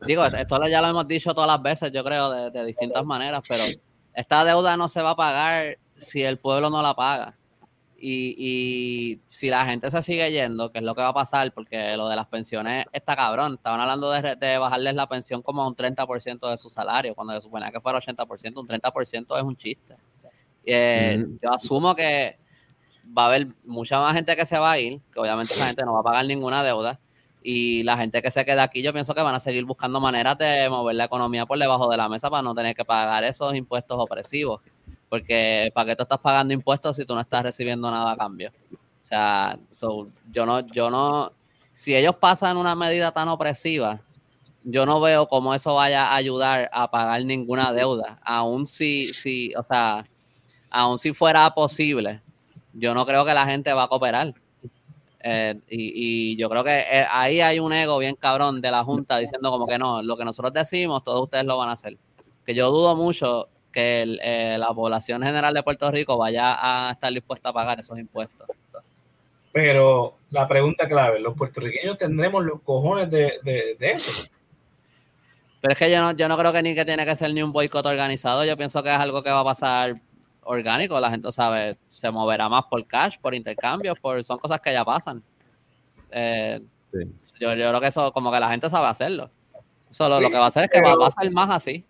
[0.07, 3.65] digo, esto ya lo hemos dicho todas las veces, yo creo, de, distintas maneras, pero
[4.15, 7.35] esta deuda no se va a pagar si el pueblo no la paga.
[7.99, 11.97] Y, si la gente se sigue yendo, que es lo que va a pasar, porque
[11.97, 13.55] lo de las pensiones está cabrón.
[13.55, 17.33] Estaban hablando de, de bajarles la pensión como a un 30% de su salario, cuando
[17.33, 19.97] se suponía que fuera 80%, un 30% es un chiste.
[20.67, 22.39] Eh, yo asumo que
[23.17, 25.85] va a haber mucha más gente que se va a ir, que obviamente esa gente
[25.85, 27.01] no va a pagar ninguna deuda.
[27.43, 30.37] Y la gente que se queda aquí, yo pienso que van a seguir buscando maneras
[30.37, 33.55] de mover la economía por debajo de la mesa para no tener que pagar esos
[33.55, 34.63] impuestos opresivos.
[35.09, 38.51] Porque ¿para qué tú estás pagando impuestos si tú no estás recibiendo nada a cambio?
[38.73, 39.57] O sea,
[40.33, 41.31] yo no, yo no,
[41.73, 44.01] si ellos pasan una medida tan opresiva,
[44.65, 48.19] yo no veo cómo eso vaya a ayudar a pagar ninguna deuda.
[48.25, 50.05] Aún si, si, o sea,
[50.71, 52.21] aun si fuera posible,
[52.73, 54.35] yo no creo que la gente va a cooperar.
[55.29, 59.19] Eh, y, yo creo que eh, ahí hay un ego bien cabrón de la Junta
[59.19, 61.97] diciendo como que no, lo que nosotros decimos, todos ustedes lo van a hacer.
[62.45, 67.13] Que yo dudo mucho que eh, la población general de Puerto Rico vaya a estar
[67.13, 68.47] dispuesta a pagar esos impuestos.
[69.53, 74.31] Pero la pregunta clave, ¿los puertorriqueños tendremos los cojones de, de, eso?
[75.61, 77.43] Pero es que yo no, yo no creo que ni que tiene que ser ni
[77.43, 79.97] un boicot organizado, yo pienso que es algo que va a pasar
[80.47, 84.73] orgánico, la gente sabe, se moverá más por cash, por intercambios, por, son cosas que
[84.73, 85.23] ya pasan.
[86.11, 86.61] Eh,
[87.41, 89.31] yo, yo, creo que eso, como que la gente sabe hacerlo.
[89.91, 91.85] Solo lo que va a hacer es que va a pasar más así.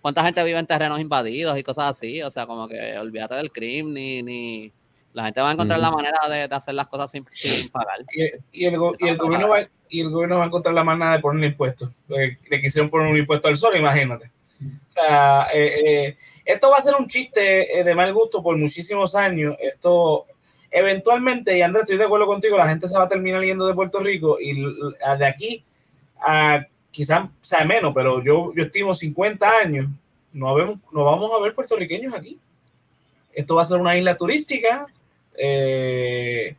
[0.00, 2.22] ¿Cuánta gente vive en terrenos invadidos y cosas así?
[2.22, 4.72] O sea, como que olvídate del crimen, ni, ni,
[5.12, 7.24] la gente va a encontrar la manera de, hacer las cosas sin,
[7.70, 7.98] pagar.
[8.52, 11.90] Y, el, gobierno va, y el gobierno va a encontrar la manera de poner impuestos.
[12.08, 14.30] Le, le quisieron poner un impuesto al sol, imagínate.
[14.60, 16.16] O sea, eh, eh,
[16.48, 19.54] esto va a ser un chiste eh, de mal gusto por muchísimos años.
[19.60, 20.24] Esto,
[20.70, 23.74] eventualmente, y Andrés, estoy de acuerdo contigo, la gente se va a terminar yendo de
[23.74, 25.62] Puerto Rico y de aquí
[26.18, 29.88] a quizás sea menos, pero yo, yo estimo 50 años,
[30.32, 32.38] no, vemos, no vamos a ver puertorriqueños aquí.
[33.34, 34.86] Esto va a ser una isla turística,
[35.36, 36.56] eh,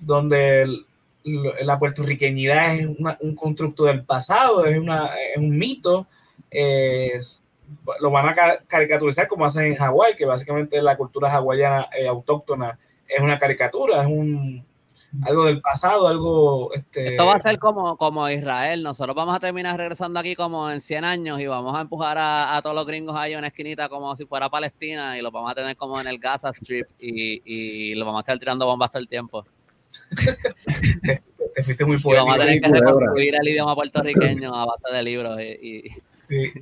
[0.00, 0.84] donde
[1.22, 6.08] la puertorriqueñidad es un constructo del pasado, es, una, un mito,
[8.00, 8.34] lo van a
[8.66, 14.02] caricaturizar como hacen en Hawái, que básicamente la cultura hawaiana eh, autóctona es una caricatura,
[14.02, 14.64] es un
[15.22, 16.72] algo del pasado, algo...
[16.74, 17.10] Este...
[17.10, 20.80] Esto va a ser como, como Israel, nosotros vamos a terminar regresando aquí como en
[20.80, 24.16] 100 años y vamos a empujar a, todos los gringos ahí en una esquinita como
[24.16, 27.94] si fuera Palestina y los vamos a tener como en el Gaza Strip y, y
[27.94, 29.44] los vamos a estar tirando bombas todo el tiempo.
[31.54, 32.12] te, fuiste muy poético.
[32.12, 35.84] Y vamos a tener que reconstruir el idioma puertorriqueño a base de libros y...
[36.06, 36.52] Sí.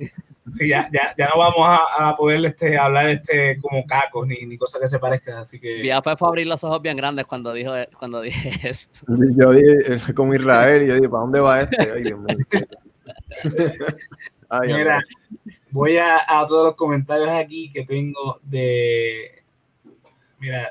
[0.49, 4.45] Sí, ya, ya, ya no vamos a, a poder este, hablar este, como cacos ni,
[4.45, 5.85] ni cosas que se parezcan, así que...
[5.85, 8.89] Ya fue, fue abrir los ojos bien grandes cuando dijo cuando dije eso.
[9.07, 11.91] Yo dije, eh, como Israel, yo dije, ¿para dónde va este?
[11.91, 12.37] Ay, Dios mío.
[14.65, 15.01] Mira,
[15.71, 19.43] voy a, a todos los comentarios aquí que tengo de...
[20.39, 20.69] Mira,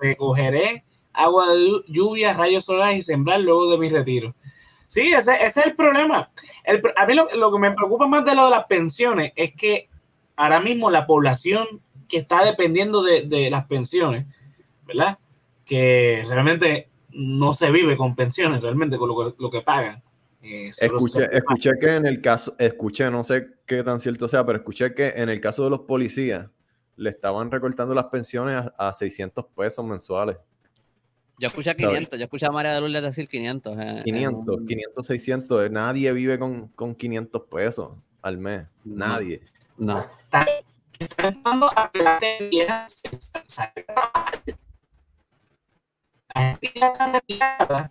[0.00, 4.34] recogeré agua de lluvia, rayos solares y sembrar luego de mi retiro.
[4.90, 6.32] Sí, ese, ese es el problema.
[6.64, 9.54] El, a mí lo, lo, que me preocupa más de lo de las pensiones es
[9.54, 9.88] que
[10.34, 11.64] ahora mismo la población
[12.08, 14.26] que está dependiendo de, de las pensiones,
[14.84, 15.16] ¿verdad?
[15.64, 20.02] Que realmente no se vive con pensiones, realmente con lo, lo que pagan.
[20.42, 24.58] Eh, escuché, escuché que en el caso, escuché, no sé qué tan cierto sea, pero
[24.58, 26.48] escuché que en el caso de los policías
[26.96, 30.36] le estaban recortando las pensiones a, a 600 pesos mensuales.
[31.40, 33.74] Yo escuché 500, yo escuché a María de Lourdes decir 500.
[34.04, 35.70] 500, 500, 600.
[35.70, 38.66] Nadie vive con, con 500 pesos al mes.
[38.84, 39.40] Nadie.
[39.78, 40.04] No.
[41.00, 41.26] Están
[47.16, 47.90] a vieja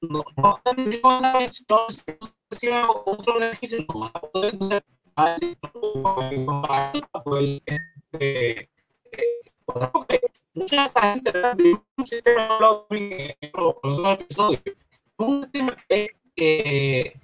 [0.00, 1.80] no, no tenemos esa visión,
[2.52, 4.56] si otro beneficio, no va a poder
[9.64, 10.20] porque
[10.58, 12.86] mucha gente vive un sistema
[15.16, 15.76] un sistema
[16.34, 17.18] que,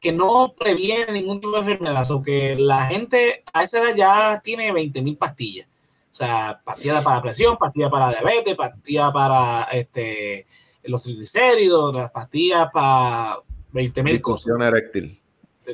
[0.00, 4.40] que, no previene ningún tipo de enfermedad, o que la gente a esa edad ya
[4.42, 5.66] tiene 20 mil pastillas.
[6.12, 10.46] O sea, pastillas para presión, pastillas para diabetes, pastillas para este,
[10.84, 13.38] los triglicéridos, las pastillas para
[13.72, 14.54] 20 mil cosas.
[14.60, 15.20] eréctil.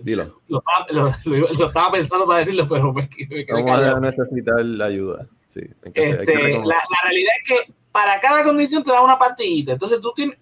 [0.03, 0.25] Dilo.
[0.47, 0.87] Lo estaba,
[1.25, 5.29] lo, estaba, pensando para decirlo, pero me, me Vamos a necesitar la ayuda.
[5.51, 5.63] Sí,
[5.95, 9.73] este, la, la, realidad es que para cada condición te da una pastillita.
[9.73, 10.39] Entonces tú tienes,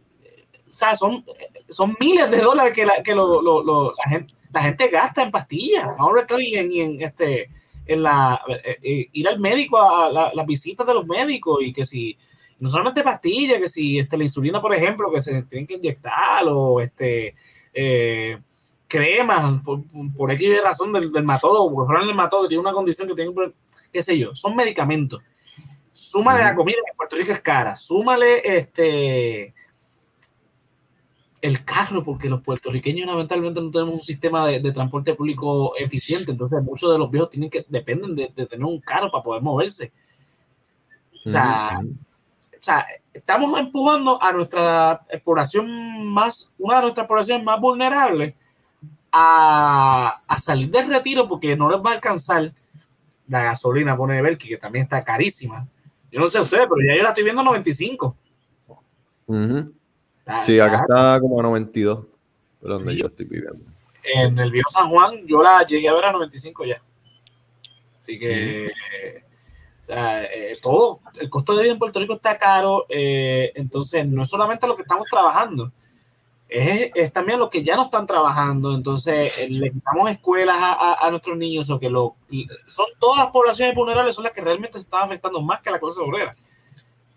[0.68, 1.24] o sea, son,
[1.66, 5.22] son miles de dólares que, la, que lo, lo, lo, la, gente, la gente gasta
[5.22, 5.86] en pastillas.
[5.96, 7.48] Vamos a estar en, en, este,
[7.86, 11.72] en la, eh, eh, ir al médico a las la visitas de los médicos y
[11.72, 12.14] que si,
[12.58, 16.44] no solamente pastillas, que si este, la insulina, por ejemplo, que se tienen que inyectar
[16.48, 17.34] o este,
[17.72, 18.38] eh,
[18.86, 19.80] cremas por,
[20.14, 23.54] por X de razón del dermatólogo, porque el dermatólogo tiene una condición que tiene un
[23.92, 25.22] qué sé yo, son medicamentos.
[25.92, 29.54] Súmale la comida que en Puerto Rico es cara, súmale este
[31.40, 36.62] el carro, porque los puertorriqueños lamentablemente no tenemos un sistema de, transporte público eficiente, entonces
[36.62, 39.92] muchos de los viejos tienen que, dependen de, tener un carro para poder moverse.
[41.24, 47.60] O sea, o sea, estamos empujando a nuestra población más, una de nuestras poblaciones más
[47.60, 48.34] vulnerables
[49.12, 52.52] a, a salir del retiro porque no les va a alcanzar
[53.28, 55.66] la gasolina pone Belki, que también está carísima.
[56.10, 58.16] Yo no sé ustedes, pero ya yo la estoy viendo a 95.
[60.42, 62.06] sí, acá está como a 92,
[62.60, 63.64] donde yo estoy viviendo.
[64.02, 66.82] En el viejo San Juan yo la llegué a ver a 95 ya.
[68.00, 68.72] Así que
[69.88, 74.28] eh, todo, el costo de vida en Puerto Rico está caro, eh, entonces no es
[74.28, 75.72] solamente lo que estamos trabajando,
[76.48, 81.36] es, también los que ya no están trabajando, entonces eh, le quitamos escuelas a, nuestros
[81.36, 82.16] niños o que lo,
[82.66, 85.78] son todas las poblaciones vulnerables son las que realmente se están afectando más que la
[85.78, 86.34] clase obrera.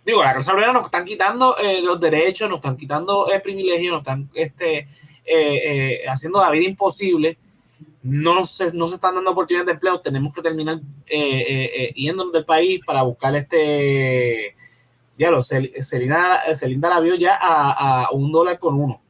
[0.05, 3.91] Digo, la clase obrera nos están quitando eh, los derechos, nos están quitando el privilegio,
[3.91, 4.89] nos están este,
[5.23, 7.37] eh, haciendo la vida imposible,
[8.03, 10.79] no se, no se están dando oportunidades de empleo, tenemos que terminar
[11.95, 14.55] yéndonos del país para buscar este,
[15.17, 16.41] ya lo, Celina,
[16.81, 19.01] la vio ya a, a un dólar con uno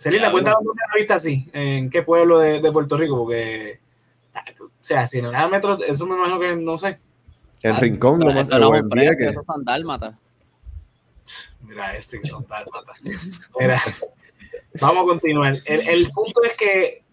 [0.00, 3.80] Celina, cuéntanos dónde la viste así, en qué pueblo de, Puerto Rico, porque,
[4.58, 6.98] o sea, si en el metro, eso me imagino que, no sé.
[7.60, 9.28] El rincón, lo más no, que...
[9.28, 10.14] Esos son dálmatas.
[11.60, 12.98] Mira, este que son dálmatas.
[13.58, 13.78] Mira,
[14.80, 15.58] vamos a continuar.
[15.66, 17.04] El, el, punto es que,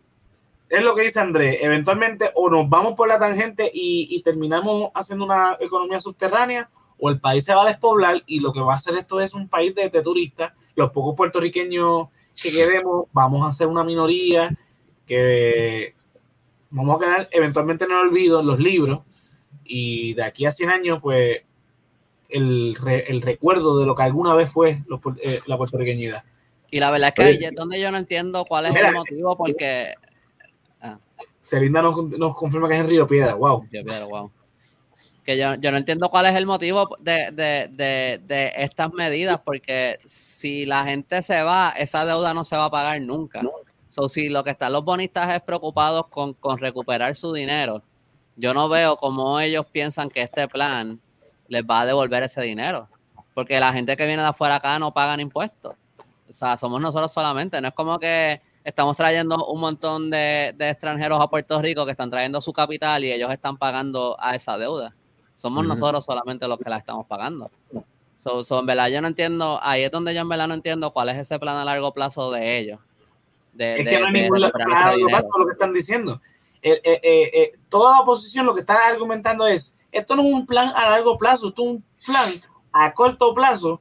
[0.69, 4.91] es lo que dice Andrés, eventualmente o nos vamos por la tangente y, y terminamos
[4.95, 8.71] haciendo una economía subterránea, o el país se va a despoblar y lo que va
[8.71, 10.53] a hacer esto es un país de, de turistas.
[10.73, 12.07] Los pocos puertorriqueños
[12.41, 14.55] que queremos, vamos a ser una minoría,
[15.05, 15.95] que
[16.71, 18.99] vamos a quedar eventualmente en el olvido en los libros
[19.63, 21.41] y de aquí a 100 años, pues
[22.29, 24.83] el, el recuerdo de lo que alguna vez fue
[25.23, 26.23] eh, la puertorriqueñidad.
[26.69, 29.37] Y la verdad es que ahí es donde yo no entiendo cuál es el motivo,
[29.37, 29.93] porque...
[30.81, 30.99] Ah.
[31.41, 33.65] Celinda nos, nos, confirma que es en Río Piedra, wow.
[33.71, 34.31] Río Piedra, wow
[35.27, 41.21] que yo, no entiendo cuál es el motivo de, estas medidas, porque si la gente
[41.21, 43.41] se va, esa deuda no se va a pagar nunca.
[43.89, 47.83] So, si lo que están los bonistas es preocupados con, recuperar su dinero,
[48.37, 50.97] yo no veo cómo ellos piensan que este plan
[51.49, 52.87] les va a devolver ese dinero.
[53.33, 55.75] Porque la gente que viene de afuera acá no pagan impuestos.
[56.29, 57.59] O sea, somos nosotros solamente.
[57.59, 61.91] No es como que estamos trayendo un montón de, de extranjeros a Puerto Rico que
[61.91, 64.95] están trayendo su capital y ellos están pagando a esa deuda.
[65.37, 67.51] Somos nosotros solamente los que la estamos pagando.
[68.15, 71.09] So, en verdad yo no entiendo, ahí es donde yo en verdad no entiendo cuál
[71.09, 72.79] es ese plan a largo plazo de ellos.
[73.55, 76.19] es que no hay ningún plan a largo plazo lo que están diciendo.
[76.63, 80.47] Eh, eh, eh, toda la oposición lo que está argumentando es, esto no es un
[80.47, 82.33] plan a largo plazo, esto es un plan
[82.71, 83.79] a corto plazo,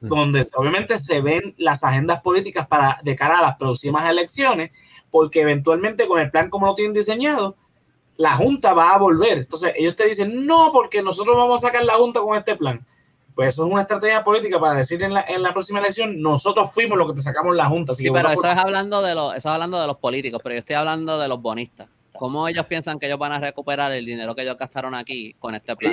[0.00, 4.72] donde obviamente se ven las agendas políticas para de cara a las próximas elecciones,
[5.12, 7.54] porque eventualmente con el plan como lo tienen diseñado,
[8.20, 9.38] la Junta va a volver.
[9.38, 12.84] Entonces ellos te dicen, no, porque nosotros vamos a sacar la Junta con este plan.
[13.34, 16.70] Pues eso es una estrategia política para decir en la, en la próxima elección, nosotros
[16.70, 17.94] fuimos los que te sacamos la Junta.
[17.94, 20.58] sí, pero eso es, hablando de los, eso es hablando de los políticos, pero yo
[20.58, 21.88] estoy hablando de los bonistas.
[22.18, 25.54] ¿Cómo ellos piensan que ellos van a recuperar el dinero que ellos gastaron aquí con
[25.54, 25.90] este plan?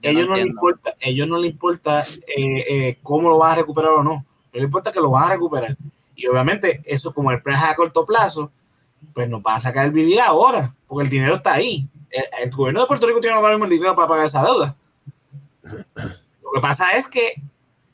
[0.00, 3.90] Ellos, no, les importa, ellos no les importa eh, eh, cómo lo van a recuperar
[3.90, 4.24] o no.
[4.50, 5.76] Ellos les importa que lo van a recuperar.
[6.14, 8.50] Y obviamente eso como el plan es a corto plazo,
[9.14, 11.88] pues nos va a sacar el vivir ahora, porque el dinero está ahí.
[12.10, 14.76] El, gobierno de Puerto Rico tiene ahora mismo el dinero para pagar esa deuda.
[15.64, 17.34] Lo que pasa es que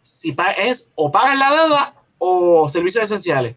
[0.03, 3.57] si es o pagan la deuda o servicios esenciales.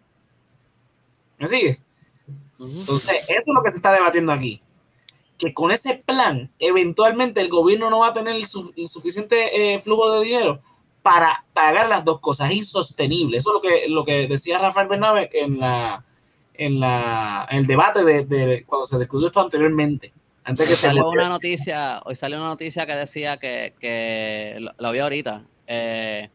[1.38, 1.80] ¿Me sigue?
[2.60, 4.62] Entonces, eso es lo que se está debatiendo aquí.
[5.38, 10.10] Que con ese plan, eventualmente el gobierno no va a tener el, suficiente eh, flujo
[10.12, 10.62] de dinero
[11.02, 12.50] para pagar las dos cosas.
[12.50, 13.38] Es insostenible.
[13.38, 16.04] Eso es lo que, lo que decía Rafael Bernabe en la,
[16.58, 20.14] en, la, el debate de, cuando se discutió esto anteriormente.
[20.44, 25.00] Antes que salió una noticia, hoy salió una noticia que decía que, que lo, vi
[25.00, 25.44] ahorita.
[25.66, 26.30] Eh,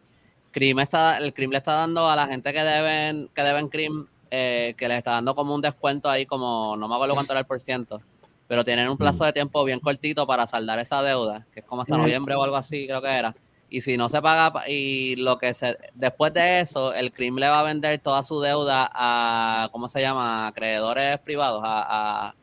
[0.52, 4.74] está, el CRIM le está dando a la gente que deben, que deben CRIM, eh,
[4.76, 7.46] que les está dando como un descuento ahí, como no me acuerdo cuánto era el
[7.46, 8.00] por ciento,
[8.48, 9.26] pero tienen un plazo mm.
[9.26, 12.56] de tiempo bien cortito para saldar esa deuda, que es como hasta noviembre o algo
[12.56, 13.34] así, creo que era
[13.70, 17.48] y si no se paga y lo que se después de eso el CRIM le
[17.48, 22.34] va a vender toda su deuda a cómo se llama acreedores privados a,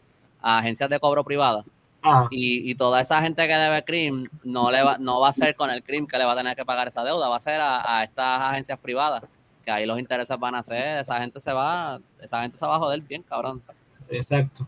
[0.42, 1.66] agencias de cobro privadas.
[2.04, 2.28] Ah.
[2.30, 5.70] y, toda esa gente que debe CRIM no le va, no va a ser con
[5.70, 8.04] el CRIM que le va a tener que pagar esa deuda va a ser a,
[8.04, 9.24] estas agencias privadas
[9.66, 12.76] que ahí los intereses van a ser esa gente se va esa gente se va
[12.76, 13.62] a joder bien cabrón.
[14.10, 14.66] Exacto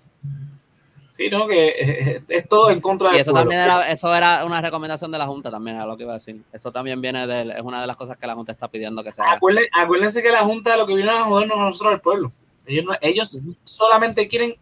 [1.19, 5.11] Sí, no, que es, todo en contra de eso también era, eso era una recomendación
[5.11, 6.41] de la Junta también, es lo que iba a decir.
[6.53, 9.11] Eso también viene de, es una de las cosas que la Junta está pidiendo que
[9.11, 9.37] se haga.
[9.73, 12.31] Acuérdense, que la Junta lo que viene a jodernos a nosotros el pueblo.
[12.65, 14.55] Ellos, ellos solamente quieren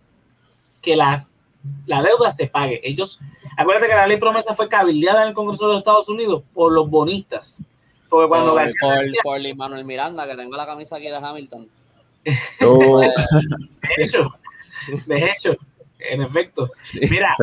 [0.81, 1.27] que la,
[1.85, 2.81] la deuda se pague.
[2.83, 3.19] Ellos,
[3.55, 6.73] acuérdate que la ley promesa fue cabildeada en el Congreso de los Estados Unidos por
[6.73, 7.63] los bonistas.
[8.09, 11.69] Porque cuando por, por, Manuel Miranda, que tengo la camisa aquí de Hamilton.
[12.65, 12.99] Oh.
[12.99, 13.13] de
[13.99, 14.27] hecho,
[15.05, 15.55] de hecho,
[15.99, 16.69] en efecto.
[17.09, 17.35] Mira,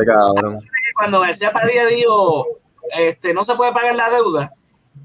[0.95, 2.47] cuando García Padilla dijo,
[2.95, 4.53] este, no se puede pagar la deuda,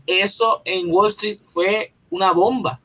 [0.06, 2.80] eso en Wall Street fue una bomba.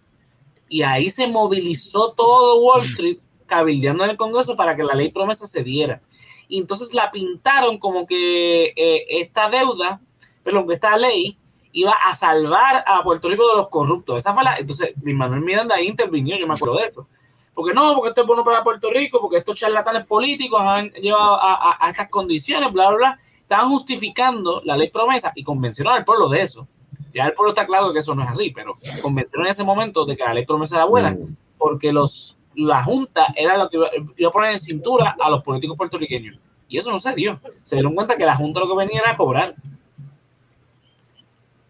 [0.67, 5.11] Y ahí se movilizó todo Wall Street cabildeando en el Congreso para que la ley
[5.11, 6.01] promesa se diera.
[6.47, 10.01] Y entonces la pintaron como que eh, esta deuda,
[10.43, 11.37] perdón, que esta ley
[11.71, 14.17] iba a salvar a Puerto Rico de los corruptos.
[14.17, 17.07] Esa fue la, entonces, Manuel Miranda ahí intervino, yo me acuerdo de esto.
[17.55, 21.41] Porque no, porque esto es bueno para Puerto Rico, porque estos charlatanes políticos han llevado
[21.41, 23.19] a, a, estas condiciones, bla, bla, bla.
[23.39, 26.67] Estaban justificando la ley promesa y convencieron al pueblo de eso.
[27.13, 30.05] Ya el pueblo está claro que eso no es así, pero convencieron en ese momento
[30.05, 31.37] de que la ley promesa era buena, mm.
[31.57, 33.87] porque los, la Junta era lo que iba,
[34.27, 36.37] a poner en cintura a los políticos puertorriqueños.
[36.67, 37.39] Y eso no se dio.
[37.63, 39.55] Se dieron cuenta que la Junta lo que venía era a cobrar.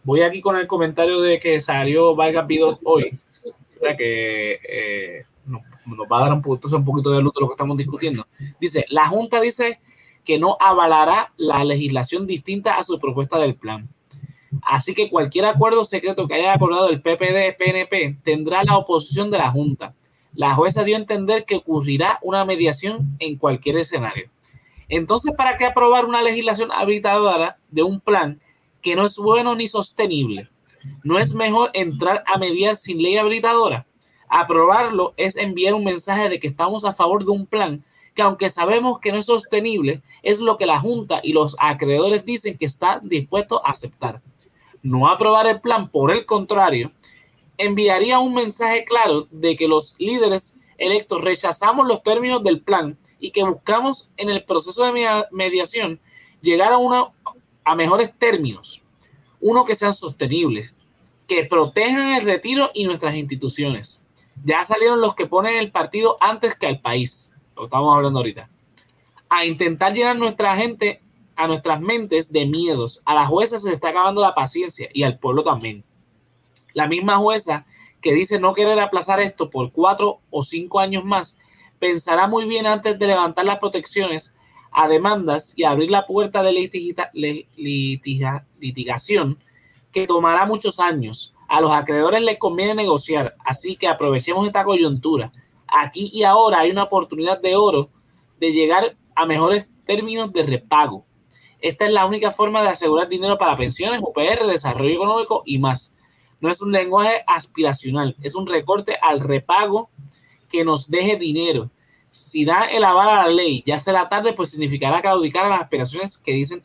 [0.03, 3.19] Voy aquí con el comentario de que salió Vargas Vidot hoy,
[3.97, 5.25] que eh,
[5.85, 8.27] nos, va a dar un poquito, un poquito de luz de lo que estamos discutiendo.
[8.59, 9.79] Dice, la Junta dice
[10.23, 13.89] que no avalará la legislación distinta a su propuesta del plan.
[14.61, 19.51] Así que cualquier acuerdo secreto que haya acordado el PPD-PNP tendrá la oposición de la
[19.51, 19.93] Junta.
[20.33, 24.29] La jueza dio a entender que ocurrirá una mediación en cualquier escenario.
[24.89, 28.39] Entonces, ¿para qué aprobar una legislación habilitadora de un plan
[28.81, 30.49] que no es bueno ni sostenible?
[31.03, 33.85] ¿No es mejor entrar a mediar sin ley habilitadora?
[34.37, 37.83] Aprobarlo es enviar un mensaje de que estamos a favor de un plan
[38.13, 42.25] que aunque sabemos que no es sostenible, es lo que la Junta y los acreedores
[42.25, 44.21] dicen que están dispuestos a aceptar
[44.85, 46.91] no aprobar el plan, por el contrario,
[47.57, 53.31] enviaría un mensaje claro de que los líderes electos rechazamos los términos del plan y
[53.31, 55.99] que buscamos en el proceso de mediación
[56.39, 57.07] llegar a, una,
[57.63, 58.83] a mejores términos,
[59.41, 60.75] uno que sean sostenibles,
[61.27, 64.04] que protejan el retiro y nuestras instituciones.
[64.43, 68.49] Ya salieron los que ponen el partido antes que al país, lo estamos hablando ahorita,
[69.29, 71.01] a intentar llenar nuestra gente
[71.35, 73.01] a nuestras mentes de miedos.
[73.05, 75.83] A la jueza se está acabando la paciencia y al pueblo también.
[76.73, 77.65] La misma jueza
[78.01, 81.39] que dice no querer aplazar esto por cuatro o cinco años más,
[81.79, 84.35] pensará muy bien antes de levantar las protecciones
[84.71, 86.51] a demandas y abrir la puerta de
[88.59, 89.39] litigación
[89.91, 91.34] que tomará muchos años.
[91.47, 95.31] A los acreedores les conviene negociar, así que aprovechemos esta coyuntura.
[95.67, 97.89] Aquí y ahora hay una oportunidad de oro
[98.39, 101.05] de llegar a mejores términos de repago.
[101.59, 105.95] Esta es la única forma de asegurar dinero para pensiones, UPR, desarrollo económico y más.
[106.39, 109.89] No es un lenguaje aspiracional, es un recorte al repago
[110.47, 111.71] que nos deje dinero.
[112.11, 115.61] Si da el aval a la ley, ya será tarde, pues significará claudicar a las
[115.61, 116.63] aspiraciones que dicen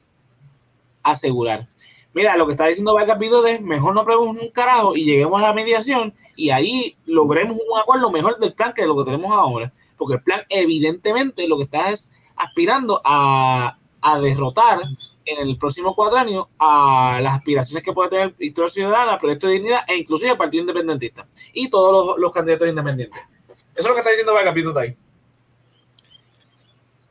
[1.03, 1.66] asegurar.
[2.13, 5.41] Mira, lo que está diciendo Vargas Pido es mejor no preguntemos un carajo y lleguemos
[5.41, 9.31] a la mediación y ahí logremos un acuerdo mejor del plan que lo que tenemos
[9.31, 9.73] ahora.
[9.97, 14.81] Porque el plan evidentemente lo que está es aspirando a a derrotar
[15.25, 19.81] en el próximo cuadranio a las aspiraciones que puede tener Historia Ciudadana, Proyecto de Dignidad
[19.87, 23.21] e inclusive el Partido Independentista y todos los, candidatos independientes.
[23.49, 24.97] Eso es lo que está diciendo Vargas Pitu ahí.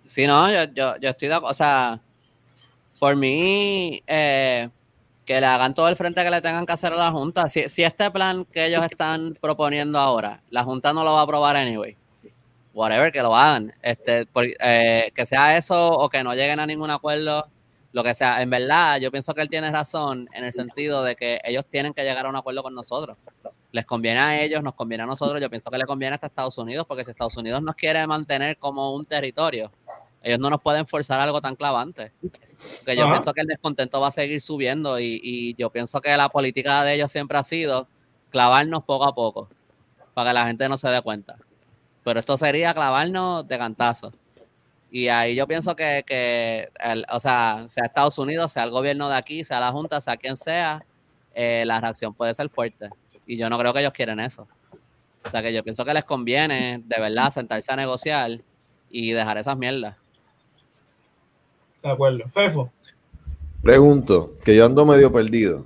[0.04, 1.52] Sí, no, yo, yo, yo, estoy de acuerdo.
[1.52, 2.02] O sea,
[3.00, 4.68] por mí, eh,
[5.30, 7.50] que le hagan todo el frente que le tengan que hacer a la Junta.
[7.50, 11.24] Si, si este plan que ellos están proponiendo ahora, la Junta no lo va a
[11.24, 11.96] aprobar anyway
[12.74, 13.72] whatever, que lo hagan.
[13.84, 14.28] Este,
[14.60, 17.48] eh, que sea eso o que no lleguen a ningún acuerdo,
[17.92, 18.42] lo que sea.
[18.42, 21.94] En verdad, yo pienso que él tiene razón en el sentido de que ellos tienen
[21.94, 23.28] que llegar a un acuerdo con nosotros.
[23.72, 25.40] Les conviene a ellos, nos conviene a nosotros.
[25.40, 28.58] Yo pienso que le conviene hasta Estados Unidos, porque si Estados Unidos nos quiere mantener
[28.58, 29.72] como un territorio,
[30.22, 32.12] ellos no nos pueden forzar algo tan clavante.
[32.86, 36.16] Que yo pienso que el descontento va a seguir subiendo y, y yo pienso que
[36.18, 37.88] la política de ellos siempre ha sido
[38.30, 39.50] clavarnos poco a poco,
[40.14, 41.38] para que la gente no se dé cuenta
[42.10, 44.12] pero esto sería clavarnos de cantazo.
[44.92, 46.70] Y ahí yo pienso que, que
[47.12, 50.36] o sea, sea Estados Unidos, sea el gobierno de aquí, sea la Junta, sea quien
[50.36, 50.84] sea,
[51.36, 52.90] eh, la reacción puede ser fuerte.
[53.28, 54.48] Y yo no creo que ellos quieren eso.
[55.24, 58.32] O sea que yo pienso que les conviene de verdad sentarse a negociar
[58.90, 59.96] y dejar esas mierdas.
[61.84, 62.28] De acuerdo.
[62.30, 62.72] Fefo.
[63.62, 65.66] Pregunto, que yo ando medio perdido.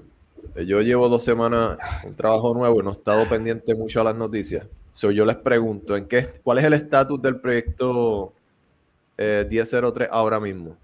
[0.55, 4.15] Yo llevo dos semanas un trabajo nuevo y no he estado pendiente mucho a las
[4.15, 4.65] noticias.
[4.93, 8.33] So, yo les pregunto, ¿en qué, ¿cuál es el estatus del proyecto
[9.17, 10.77] 1003 eh, ahora mismo?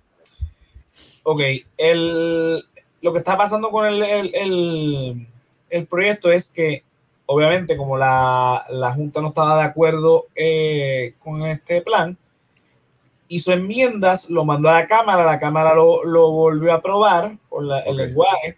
[1.24, 1.42] Ok,
[1.78, 2.64] el,
[3.02, 5.28] lo que está pasando con el,
[5.88, 6.84] proyecto es que,
[7.28, 8.66] obviamente, como la,
[8.96, 12.18] Junta no estaba de acuerdo eh, con este plan,
[13.30, 17.96] hizo enmiendas, lo mandó a la Cámara, la Cámara lo, volvió a aprobar por el
[17.96, 18.58] lenguaje,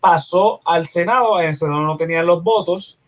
[0.00, 2.98] pasó al Senado, en el Senado no tenía los votos,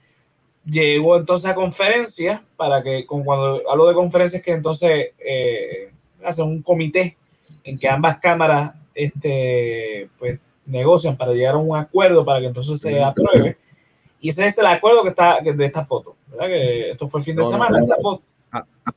[0.64, 5.92] llegó entonces a conferencia para que, con, cuando hablo de conferencias, que entonces eh,
[6.24, 7.16] hacen un comité
[7.62, 12.80] en que ambas cámaras este, pues, negocian para llegar a un acuerdo para que entonces
[12.80, 13.56] se apruebe.
[14.20, 16.48] Y ese es el acuerdo que está de esta foto, ¿verdad?
[16.48, 17.80] Que esto fue el fin de semana.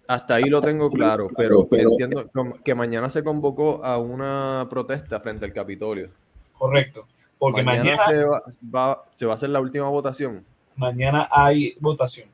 [0.08, 2.30] Hasta ahí lo tengo claro, pero, pero entiendo
[2.64, 6.10] que mañana se convocó a una protesta frente al Capitolio.
[6.58, 7.08] Correcto.
[7.38, 8.44] Porque mañana, mañana, se, va,
[8.76, 10.44] va- se va a hacer la última votación.
[10.76, 12.28] mañana hay votación.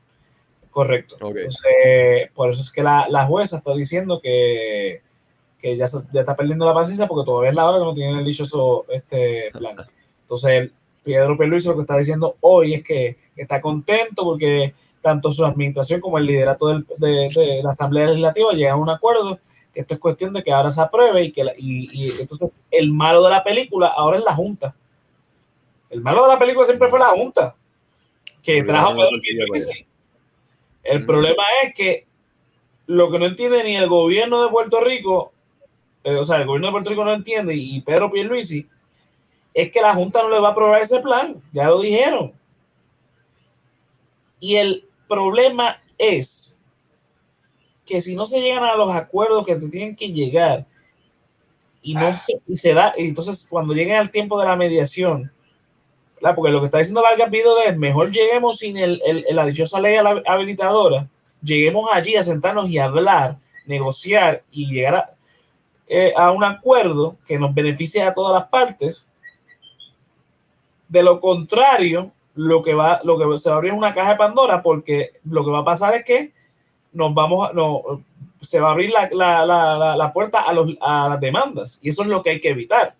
[0.70, 1.16] Correcto.
[1.20, 1.36] Ok.
[1.36, 5.00] Entonces, por eso es que la, la jueza está diciendo que,
[5.60, 7.94] que ya, se- ya está perdiendo la paciencia porque todavía es la hora que no
[7.94, 9.76] tienen el dichoso este plan.
[10.22, 10.70] Entonces,
[11.04, 16.00] Pedro Pierluisi lo que está diciendo hoy es que está contento porque tanto su administración
[16.00, 19.38] como el liderato del- de, de la Asamblea Legislativa llegan a un acuerdo
[19.72, 22.66] que esto es cuestión de que ahora se apruebe y que la- y, y entonces
[22.70, 24.74] el malo de la película ahora es la Junta.
[25.90, 27.54] El malo de la película siempre fue la Junta
[28.42, 28.94] que Muy trajo.
[30.82, 31.06] El Mm.
[31.06, 32.06] problema es que
[32.86, 35.32] lo que no entiende ni el gobierno de Puerto Rico,
[36.04, 38.66] eh, o sea, el gobierno de Puerto Rico no entiende y Pedro Pierluisi,
[39.52, 42.32] es que la Junta no le va a aprobar ese plan, ya lo dijeron.
[44.38, 46.58] Y el problema es
[47.84, 50.66] que si no se llegan a los acuerdos que se tienen que llegar
[51.82, 55.30] y no se, y se da, y entonces cuando lleguen al tiempo de la mediación,
[56.16, 56.34] ¿verdad?
[56.34, 59.00] porque lo que está diciendo Vargas Vidal es mejor lleguemos sin el,
[59.30, 61.08] la dichosa ley hab- habilitadora,
[61.42, 63.36] lleguemos allí a sentarnos y hablar,
[63.66, 65.10] negociar y llegar a,
[65.86, 69.10] eh, a un acuerdo que nos beneficie a todas las partes.
[70.88, 74.10] De lo contrario, lo que va, lo que se va a abrir es una caja
[74.10, 76.32] de Pandora, porque lo que va a pasar es que
[76.92, 78.02] nos vamos no,
[78.40, 81.88] se va a abrir la- la- la- la puerta a, los, a las demandas, y
[81.88, 82.94] eso es lo que hay que evitar.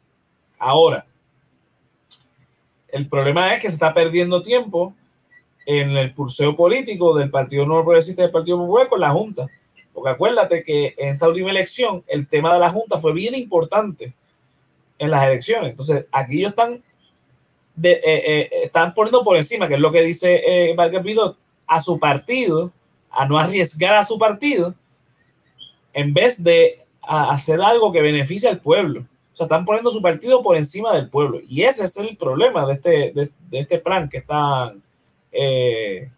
[0.58, 1.06] Ahora,
[2.88, 4.94] el problema es que se está perdiendo tiempo
[5.66, 9.46] en el pulseo político del Partido Nuevo Progresista y del Partido Popular con la Junta.
[9.92, 14.14] Porque acuérdate que en esta última elección el tema de la Junta fue bien importante
[14.98, 15.70] en las elecciones.
[15.72, 16.82] Entonces, aquí ellos están,
[17.76, 21.36] de, eh, eh, están poniendo por encima, que es lo que dice eh, Vargas Vidot,
[21.66, 22.72] a su partido,
[23.10, 24.74] a no arriesgar a su partido,
[25.92, 29.06] en vez de hacer algo que beneficie al pueblo.
[29.32, 31.40] O sea, están poniendo su partido por encima del pueblo.
[31.46, 34.82] Y ese es el problema de este, de, de este plan que están
[35.30, 36.10] eh,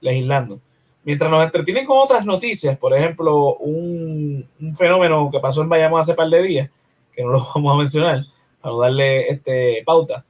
[0.00, 0.60] legislando.
[1.02, 6.00] Mientras nos entretienen con otras noticias, por ejemplo, un, un fenómeno que pasó en Bayamón
[6.00, 6.70] hace par de días,
[7.12, 8.24] que no lo vamos a mencionar,
[8.60, 10.24] para darle este, pauta.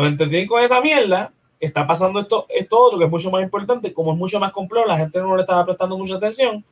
[0.00, 3.92] Nos entretienen con esa mierda, está pasando esto, esto otro que es mucho más importante,
[3.92, 6.64] como es mucho más complejo, la gente no le estaba prestando mucha atención,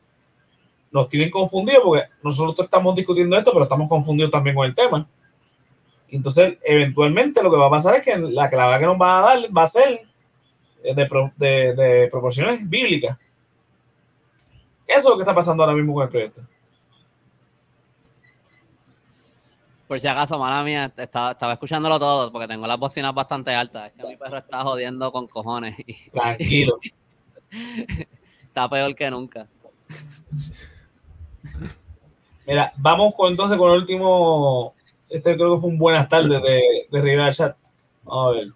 [0.91, 5.07] nos tienen confundidos porque nosotros estamos discutiendo esto, pero estamos confundidos también con el tema.
[6.09, 9.22] Entonces, eventualmente lo que va a pasar es que la clave que nos va a
[9.22, 10.01] dar va a ser
[10.83, 13.18] de, pro- de- de proporciones bíblicas.
[14.87, 16.41] Eso es lo que está pasando ahora mismo con el proyecto.
[19.89, 23.91] Por si acaso, mala mía, estaba, estaba escuchándolo todo porque tengo las bocinas bastante altas.
[23.91, 25.76] Es que mi perro está jodiendo con cojones
[26.12, 26.78] Tranquilo.
[28.43, 29.49] está peor que nunca.
[32.47, 34.74] Mira, vamos con, entonces con el último.
[35.09, 37.57] Este creo que fue un buenas tardes de, de Rivera Chat.
[38.05, 38.49] Vamos a ver.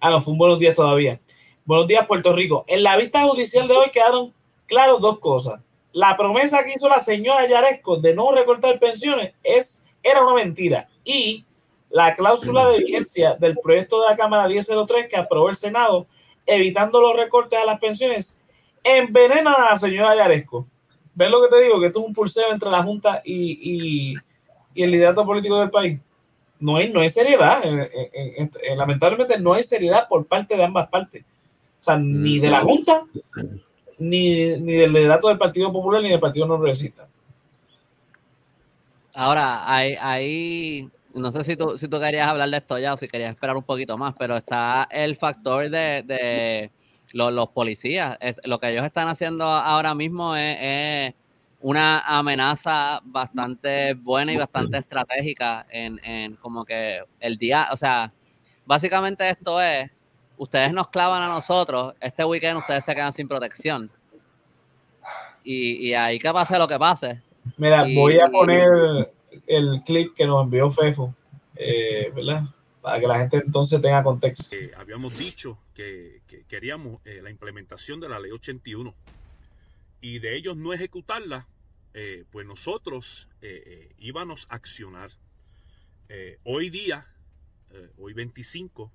[0.00, 1.20] Ah, no, fue un buenos días todavía.
[1.64, 2.64] Buenos días, Puerto Rico.
[2.66, 4.34] En la vista judicial de hoy quedaron
[4.66, 5.60] claros dos cosas.
[5.92, 10.86] La promesa que hizo la señora Yaresco de no recortar pensiones es, era una mentira.
[11.04, 11.44] Y
[11.90, 16.06] la cláusula de vigencia del proyecto de la Cámara 1003 que aprobó el Senado,
[16.46, 18.40] evitando los recortes a las pensiones,
[18.82, 20.66] envenenan a la señora Yaresco.
[21.14, 21.80] ¿Ves lo que te digo?
[21.80, 24.14] Que esto es un pulseo entre la Junta y, y-
[24.74, 25.98] y el liderato político del país.
[26.58, 27.60] No hay, no hay seriedad.
[27.64, 31.22] Eh, eh, eh, lamentablemente no hay seriedad por parte de ambas partes.
[31.22, 33.04] O sea, ni de la Junta,
[33.98, 37.06] ni, ni del liderato del Partido Popular, ni del Partido No Progresista.
[39.14, 42.96] Ahora, hay, hay no sé si tú, si tú querías hablar de esto ya o
[42.96, 46.70] si querías esperar un poquito más, pero está el factor de, de
[47.12, 48.16] los, policías.
[48.20, 51.14] Es, lo que ellos están haciendo ahora mismo es, es
[51.60, 58.12] una amenaza bastante buena y bastante estratégica en, en como que el día, o sea,
[58.66, 59.90] básicamente esto es,
[60.36, 63.88] ustedes nos clavan a nosotros, este weekend ustedes se quedan sin protección.
[65.44, 67.22] Y, y ahí que pase lo que pase,
[67.56, 69.12] Mira, Y- voy a poner
[69.46, 71.14] el clip que nos envió Fefo,
[71.56, 72.44] eh, ¿verdad?
[72.80, 74.54] Para que la gente entonces tenga contexto.
[74.56, 78.94] Eh, habíamos dicho que, que queríamos eh, la implementación de la ley 81
[80.00, 81.46] y de ellos no ejecutarla,
[81.94, 85.10] eh, pues nosotros eh, eh, íbamos a accionar.
[86.08, 87.06] Eh, hoy día,
[87.72, 88.90] eh, hoy 25,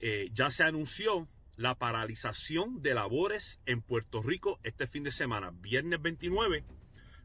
[0.00, 1.26] eh, ya se anunció
[1.60, 6.64] la paralización de labores en Puerto Rico este fin de semana, viernes 29,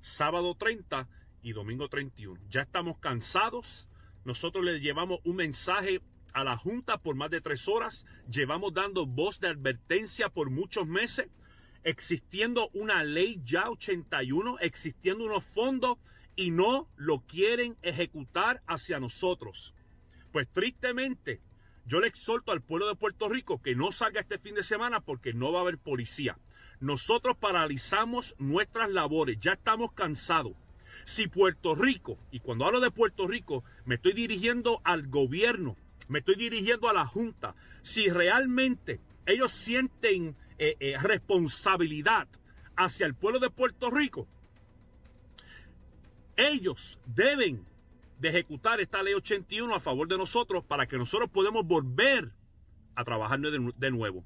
[0.01, 1.07] sábado 30
[1.41, 2.41] y domingo 31.
[2.49, 3.87] Ya estamos cansados.
[4.25, 6.01] Nosotros le llevamos un mensaje
[6.33, 8.05] a la Junta por más de tres horas.
[8.29, 11.29] Llevamos dando voz de advertencia por muchos meses.
[11.85, 15.97] Existiendo una ley ya 81, existiendo unos fondos
[16.35, 19.73] y no lo quieren ejecutar hacia nosotros.
[20.33, 21.39] Pues tristemente,
[21.85, 25.01] yo le exhorto al pueblo de Puerto Rico que no salga este fin de semana
[25.01, 26.37] porque no va a haber policía.
[26.79, 30.53] Nosotros paralizamos nuestras labores, ya estamos cansados.
[31.05, 35.77] Si Puerto Rico, y cuando hablo de Puerto Rico, me estoy dirigiendo al gobierno,
[36.07, 42.27] me estoy dirigiendo a la Junta, si realmente ellos sienten eh, eh, responsabilidad
[42.75, 44.27] hacia el pueblo de Puerto Rico,
[46.35, 47.65] ellos deben
[48.19, 52.31] de ejecutar esta ley 81 a favor de nosotros para que nosotros podamos volver
[52.95, 54.23] a trabajar de, nuevo.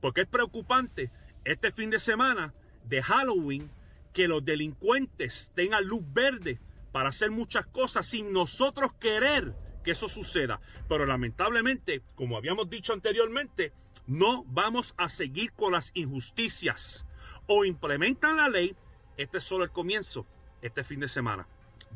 [0.00, 1.10] Porque es preocupante
[1.44, 3.70] este fin de semana de Halloween
[4.12, 6.58] que los delincuentes tengan luz verde
[6.92, 10.60] para hacer muchas cosas sin nosotros querer que eso suceda.
[10.88, 13.72] Pero lamentablemente, como habíamos dicho anteriormente,
[14.06, 17.06] no vamos a seguir con las injusticias.
[17.46, 18.74] O implementan la ley,
[19.16, 20.26] este es solo el comienzo,
[20.62, 21.46] este fin de semana.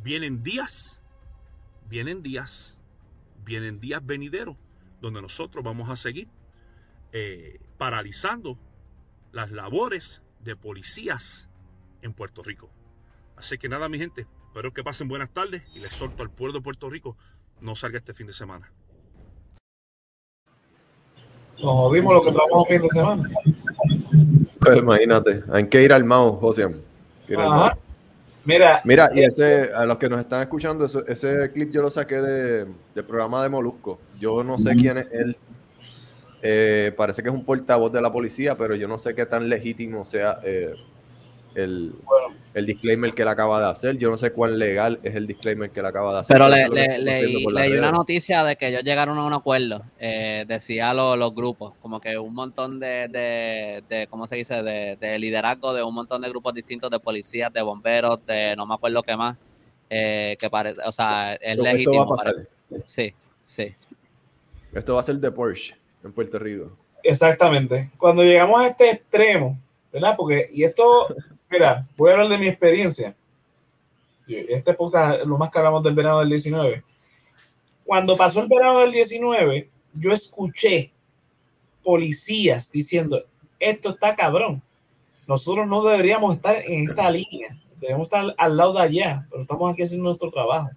[0.03, 1.00] Vienen días,
[1.91, 2.79] vienen días,
[3.45, 4.57] vienen días venideros,
[5.03, 6.29] donde nosotros vamos a seguir
[7.13, 8.57] eh, paralizando
[9.33, 11.51] las labores de policías
[12.01, 12.71] en Puerto Rico.
[13.37, 16.59] Así que nada, mi gente, espero que pasen buenas tardes y les solto al pueblo
[16.59, 17.17] de Puerto Rico
[17.61, 18.71] no salga este fin de semana.
[21.61, 23.23] Nos jodimos lo que trabajamos fin de semana.
[24.61, 26.67] Pues imagínate, hay que ir al mouse, José.
[28.45, 31.91] Mira, Mira, y ese, a los que nos están escuchando, ese, ese clip yo lo
[31.91, 34.01] saqué de, del programa de Molusco.
[34.19, 35.37] Yo no sé quién es él.
[36.43, 39.49] Eh, parece que es un portavoz de la policía, pero yo no sé qué tan
[39.49, 40.75] legítimo sea eh,
[41.55, 43.97] el, bueno, el disclaimer que él acaba de hacer.
[43.99, 46.35] Yo no sé cuán legal es el disclaimer que él acaba de hacer.
[46.35, 50.45] Pero le, le- leí, leí una noticia de que ellos llegaron a un acuerdo, eh,
[50.49, 54.97] decía lo- los grupos, como que un montón de, de, de ¿cómo se dice?, de,
[55.01, 58.75] de liderazgo de un montón de grupos distintos de policías, de bomberos, de no me
[58.75, 59.37] acuerdo qué más,
[59.89, 62.03] eh, que parece, o sea, es que Esto va legítimo.
[62.15, 62.35] a pasar.
[62.85, 63.75] Sí, sí.
[64.73, 66.71] Esto va a ser de Porsche en Puerto Rico.
[67.03, 67.91] exactamente.
[67.99, 69.59] Cuando llegamos a este extremo,
[69.93, 70.15] ¿verdad?
[70.17, 71.09] Porque, y esto,
[71.51, 73.15] mira, voy a hablar de mi experiencia.
[74.27, 76.83] Y Este podcast, lo más que hablamos del verano del 19.
[77.85, 80.93] Cuando pasó el verano del 19, yo escuché
[81.83, 83.25] policías diciendo,
[83.59, 84.63] esto está cabrón.
[85.27, 89.73] Nosotros no deberíamos estar en esta línea, debemos estar al lado de allá, pero estamos
[89.73, 90.71] aquí haciendo nuestro trabajo.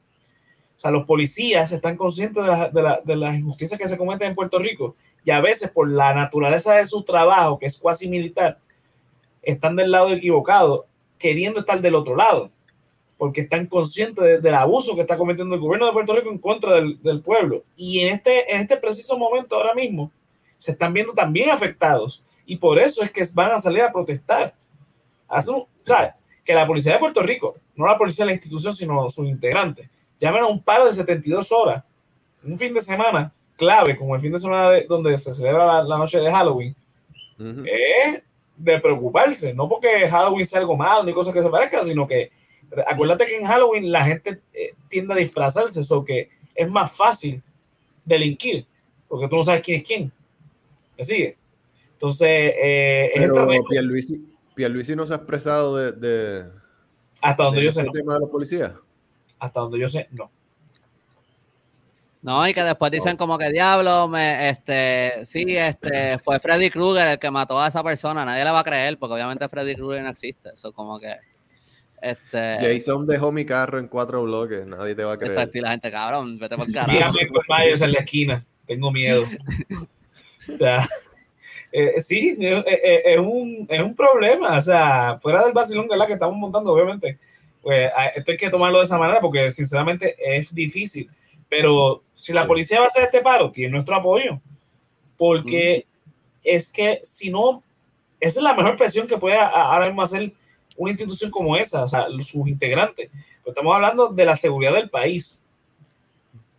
[0.77, 3.97] O sea, los policías están conscientes de, la- de la- de las injusticias que se
[3.97, 7.77] cometen en Puerto Rico y a veces por la naturaleza de su trabajo, que es
[7.77, 8.57] cuasi militar,
[9.43, 10.85] están del lado equivocado,
[11.19, 12.49] queriendo estar del otro lado,
[13.17, 16.37] porque están conscientes de- del abuso que está cometiendo el gobierno de Puerto Rico en
[16.39, 17.63] contra del, del pueblo.
[17.77, 20.11] Y en este, en este preciso momento, ahora mismo,
[20.57, 22.23] se están viendo también afectados.
[22.45, 24.53] Y por eso es que van a salir a protestar.
[25.27, 28.35] Hace un- o sea, que la policía de Puerto Rico, no la policía de la
[28.35, 29.89] institución, sino sus integrantes,
[30.19, 31.83] llamen a un paro de 72 horas,
[32.43, 35.83] un fin de semana clave, como el fin de semana de- donde se celebra la,
[35.83, 36.75] la noche de Halloween,
[37.65, 38.21] es
[38.55, 42.31] de preocuparse, no porque Halloween sea algo malo ni cosas que se parezcan, sino que
[42.87, 47.41] acuérdate que en Halloween la gente eh, tiende a disfrazarse, eso que es más fácil
[48.05, 48.65] delinquir,
[49.07, 50.11] porque tú no sabes quién es quién.
[50.97, 51.37] ¿Me sigue?
[51.93, 54.21] Entonces, eh, es Pero Pierluisi,
[54.55, 56.45] Pierluisi no se ha expresado de, de,
[57.21, 57.91] hasta donde de yo sé, ese no.
[57.93, 58.73] tema de los policías.
[59.39, 60.29] Hasta donde yo sé, no.
[62.23, 67.07] No, y que después dicen como que diablo, me, este, sí, este, fue Freddy Krueger
[67.09, 70.03] el que mató a esa persona, nadie le va a creer, porque obviamente Freddy Krueger
[70.03, 71.13] no existe, eso como que,
[72.01, 75.33] este, Jason dejó mi carro en cuatro bloques, nadie te va a creer.
[75.33, 77.11] exacto, y la gente, cabrón, vete por carajo.
[77.11, 79.25] Michael Myers en la esquina, tengo miedo.
[80.49, 80.87] o sea,
[81.73, 86.07] eh, sí, eh, eh, es, un, es un problema, o sea, fuera del vacilón ¿verdad?
[86.07, 87.17] que estamos montando, obviamente,
[87.61, 91.09] pues esto hay que tomarlo de esa manera porque sinceramente es difícil.
[91.55, 94.41] Pero si la policía va a hacer este paro, tiene nuestro apoyo.
[95.15, 95.85] Porque
[96.43, 97.61] es que si no,
[98.19, 100.33] esa es la mejor presión que puede ahora mismo hacer
[100.75, 103.11] una institución como esa, o sea, sus integrantes.
[103.11, 105.43] Pero estamos hablando de la seguridad del país.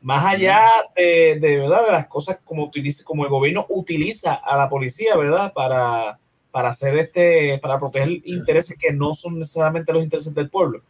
[0.01, 0.62] Más allá
[0.95, 1.86] de, de, ¿verdad?
[1.86, 5.53] de las cosas como, utiliza, como el gobierno utiliza a la policía, ¿verdad?
[5.53, 6.20] Para,
[6.53, 10.82] para hacer este, para proteger intereses que no son necesariamente los intereses del pueblo.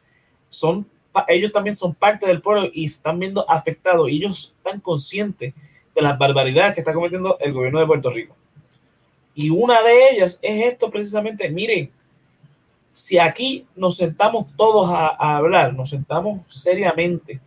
[0.50, 0.86] Son
[1.28, 5.54] ellos también son parte del pueblo y están viendo afectados y ellos están conscientes
[5.94, 8.34] de las barbaridades que está cometiendo el gobierno de Puerto Rico.
[9.34, 11.90] Y una de ellas es esto precisamente, miren,
[12.92, 17.40] si aquí nos sentamos todos a, a hablar, nos sentamos seriamente,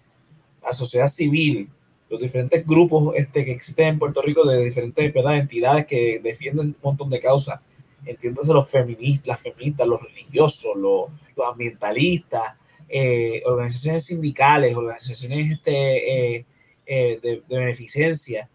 [0.62, 1.70] la sociedad civil,
[2.10, 5.38] los diferentes grupos este, que existen en Puerto Rico de diferentes ¿verdad?
[5.38, 7.60] entidades que defienden un montón de causas,
[8.06, 11.06] entiéndase los feministas, las feministas, los religiosos, los,
[11.36, 12.56] los ambientalistas,
[12.90, 16.46] eh, organizaciones sindicales, organizaciones este, eh,
[16.86, 18.50] eh, de, beneficencia.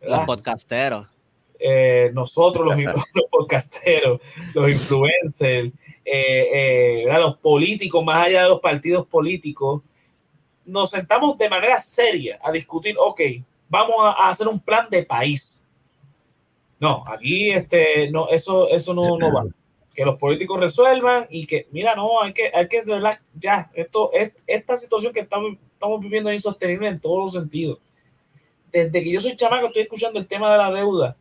[0.00, 1.06] Los podcasteros.
[2.12, 2.76] Nosotros los,
[3.14, 4.20] los, podcasteros,
[4.52, 5.72] los influencers,
[7.06, 9.82] los políticos, más allá de los partidos políticos,
[10.64, 13.20] nos sentamos de manera seria a discutir, ok,
[13.68, 15.68] vamos a, hacer un plan de país.
[16.80, 19.44] No, aquí este, no, eso, eso no, no va
[19.94, 23.70] que los políticos resuelvan y que, mira, no, hay que, hay que, de verdad, ya,
[23.74, 27.78] esto, es, esta situación que estamos, estamos viviendo es insostenible en todos los sentidos.
[28.70, 31.16] Desde que yo soy chamaco estoy escuchando el tema de la deuda.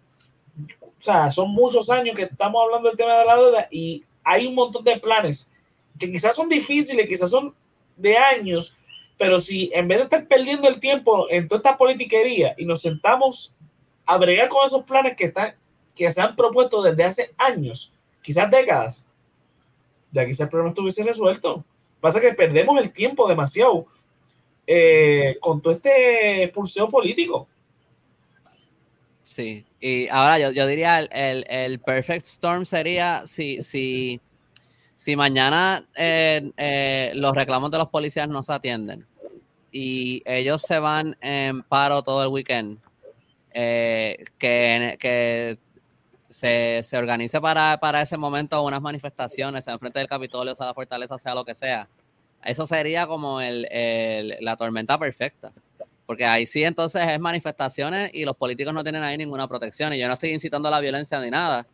[0.82, 4.47] O sea, son muchos años que estamos hablando del tema de la deuda y hay
[4.47, 5.51] un montón de planes
[5.99, 7.53] que quizás son difíciles, quizás son
[7.97, 8.76] de años,
[9.17, 12.82] pero si en vez de estar perdiendo el tiempo en toda esta politiquería y nos
[12.82, 13.53] sentamos
[14.05, 15.55] a bregar con esos planes que, están,
[15.95, 19.09] que se han propuesto desde hace años, quizás décadas,
[20.11, 21.63] ya quizás el problema estuviese resuelto.
[21.99, 23.86] Pasa que perdemos el tiempo demasiado
[24.65, 27.47] eh, con todo este pulseo político.
[29.22, 34.19] Sí, y ahora yo, diría el, el, perfect storm sería si, si,
[34.97, 39.05] si mañana eh, eh, los reclamos de los policías no se atienden
[39.72, 42.78] y ellos se van en paro todo el weekend,
[43.53, 45.57] que, que
[46.32, 50.74] se, se organice para, para, ese momento unas manifestaciones en frente del Capitolio, sea la
[50.74, 51.88] fortaleza, sea lo que sea.
[52.44, 55.52] Eso sería como el, el, la tormenta perfecta.
[56.06, 59.94] Porque ahí sí entonces es manifestaciones y los políticos no tienen ahí ninguna protección.
[59.94, 61.68] Y yo no estoy incitando a la violencia ni nada.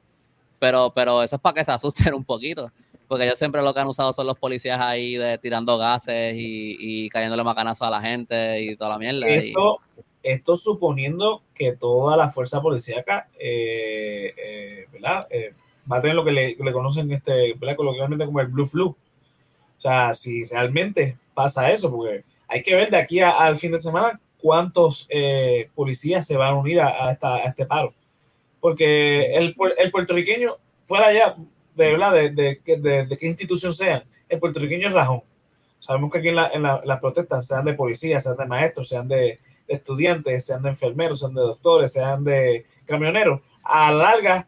[0.59, 2.71] Pero, pero eso es para que se asusten un poquito.
[3.07, 6.75] Porque ellos siempre lo que han usado son los policías ahí de tirando gases y,
[6.79, 9.27] y cayéndole macanazos a la gente y toda la mierda.
[9.27, 9.79] Esto,
[10.27, 14.85] esto suponiendo que toda la fuerza policíaca eh, eh,
[15.31, 15.53] eh,
[15.89, 18.87] va a tener lo que le, conocen este, coloquialmente como el blue flu.
[18.89, 23.77] O sea, si realmente pasa eso, porque hay que ver de aquí al fin de
[23.77, 25.07] semana cuántos
[25.75, 27.93] policías se van a unir a, este paro.
[28.59, 31.37] Porque el, el, puertorriqueño, fuera ya
[31.75, 35.21] de verdad, de, de, qué institución sea, el puertorriqueño es rajón.
[35.79, 39.39] Sabemos que aquí en, la, las protestas, sean de policía, sean de maestros, sean de,
[39.67, 44.47] estudiantes, sean de enfermeros, sean de doctores, sean de camioneros, a la larga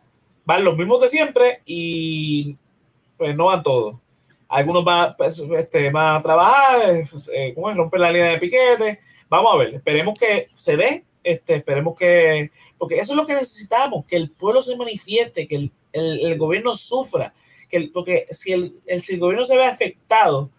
[0.50, 2.58] van los mismos de siempre y
[3.18, 3.98] pues no van todos.
[4.48, 7.04] Algunos van, pues, este, van a trabajar,
[7.34, 9.00] eh, romper la línea de piquete.
[9.30, 12.50] Vamos a ver, esperemos que se dé, este, esperemos que,
[12.80, 16.74] porque eso es lo que necesitamos, que el pueblo se manifieste, que el, el, gobierno
[16.74, 17.36] sufra,
[17.70, 20.50] que porque si el, si el gobierno se ve afectado,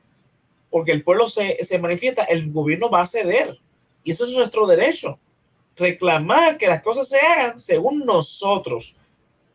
[0.70, 3.58] porque el pueblo se, se manifiesta, el gobierno va a ceder
[4.04, 5.18] y eso es nuestro derecho.
[5.76, 8.96] Reclamar que las cosas se hagan según nosotros,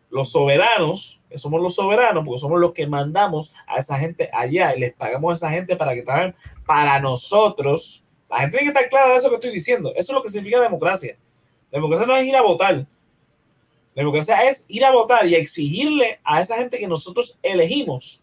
[0.10, 4.76] los soberanos, que somos los soberanos, porque somos los que mandamos a esa gente allá
[4.76, 6.36] y les pagamos a esa gente para que trabajen
[6.66, 8.04] para nosotros.
[8.30, 9.92] La gente tiene que estar clara de eso que estoy diciendo.
[9.96, 11.18] Eso es lo que significa democracia.
[11.72, 12.88] Democracia no es ir a votar.
[13.96, 18.22] Democracia es ir a votar y exigirle a esa gente que nosotros elegimos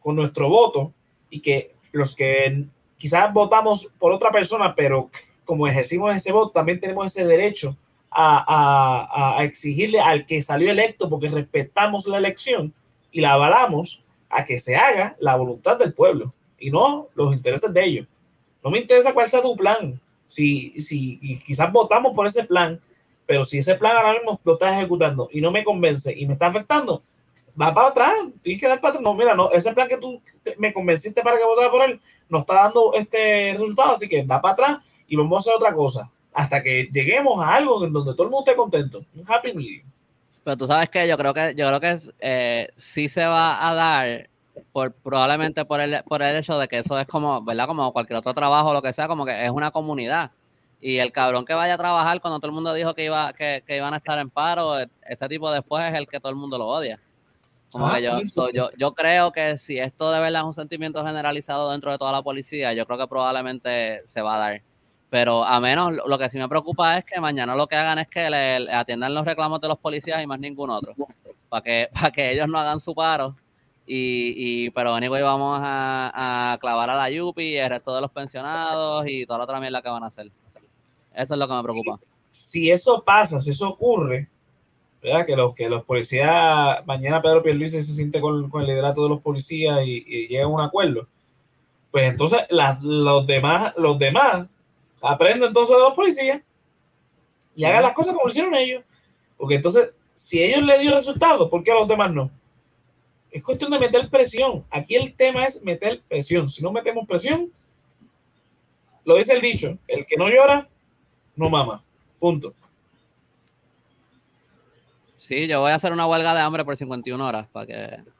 [0.00, 0.92] con nuestro voto
[1.30, 2.64] y que los que
[2.98, 5.10] quizás votamos por otra persona, pero
[5.44, 7.76] como ejercimos ese voto, también tenemos ese derecho
[8.10, 12.72] a, exigirle al que salió electo, porque respetamos la elección
[13.10, 17.72] y la avalamos, a que se haga la voluntad del pueblo y no los intereses
[17.72, 18.06] de ellos.
[18.62, 20.00] No me interesa cuál sea tu plan.
[20.26, 22.80] Si, si quizás votamos por ese plan,
[23.26, 26.32] pero si ese plan ahora mismo lo estás ejecutando y no me convence y me
[26.32, 27.02] está afectando,
[27.60, 28.14] va para atrás.
[28.42, 29.04] Tienes que dar para atrás.
[29.04, 30.20] No, mira, no, ese plan que tú
[30.58, 34.40] me convenciste para que votara por él no está dando este resultado, así que va
[34.40, 34.78] para atrás
[35.14, 38.30] y vamos a hacer otra cosa hasta que lleguemos a algo en donde todo el
[38.30, 39.86] mundo esté contento, un happy medium.
[40.42, 43.74] Pero tú sabes que yo creo que yo creo que eh, sí se va a
[43.74, 44.28] dar
[44.72, 47.66] por probablemente por el por el hecho de que eso es como, ¿verdad?
[47.66, 50.32] Como cualquier otro trabajo o lo que sea, como que es una comunidad.
[50.80, 53.62] Y el cabrón que vaya a trabajar cuando todo el mundo dijo que iba que,
[53.66, 56.58] que iban a estar en paro, ese tipo después es el que todo el mundo
[56.58, 57.00] lo odia.
[57.72, 61.04] Como ah, que yo, yo, yo creo que si esto de verdad es un sentimiento
[61.04, 64.62] generalizado dentro de toda la policía, yo creo que probablemente se va a dar.
[65.14, 68.08] Pero a menos, lo que sí me preocupa es que mañana lo que hagan es
[68.08, 70.92] que le, atiendan los reclamos de los policías y más ningún otro.
[71.48, 73.36] Para que, para que ellos no hagan su paro.
[73.86, 78.10] Y, y pero anyway, vamos a, clavar a la Yupi y el resto de los
[78.10, 80.32] pensionados y toda la otra mierda que van a hacer.
[81.14, 82.00] Eso es lo que me preocupa.
[82.28, 84.28] Si eso pasa, si eso ocurre,
[85.00, 85.26] ¿verdad?
[85.26, 89.10] Que los, que los policías, mañana Pedro Pierluisi se siente con, con el liderato de
[89.10, 91.06] los policías y, y llega a un acuerdo,
[91.92, 94.46] pues entonces los demás, los demás
[95.06, 96.40] Aprende entonces de los policías
[97.54, 98.82] y haga las cosas como hicieron ellos.
[99.36, 102.30] Porque entonces, si ellos le dio resultados, ¿por qué a los demás no?
[103.30, 104.64] Es cuestión de meter presión.
[104.70, 106.48] Aquí el tema es meter presión.
[106.48, 107.52] Si no metemos presión,
[109.04, 110.68] lo dice el dicho, el que no llora,
[111.36, 111.84] no mama.
[112.18, 112.54] Punto.
[115.18, 118.13] Sí, yo voy a hacer una huelga de hambre por 51 horas para que.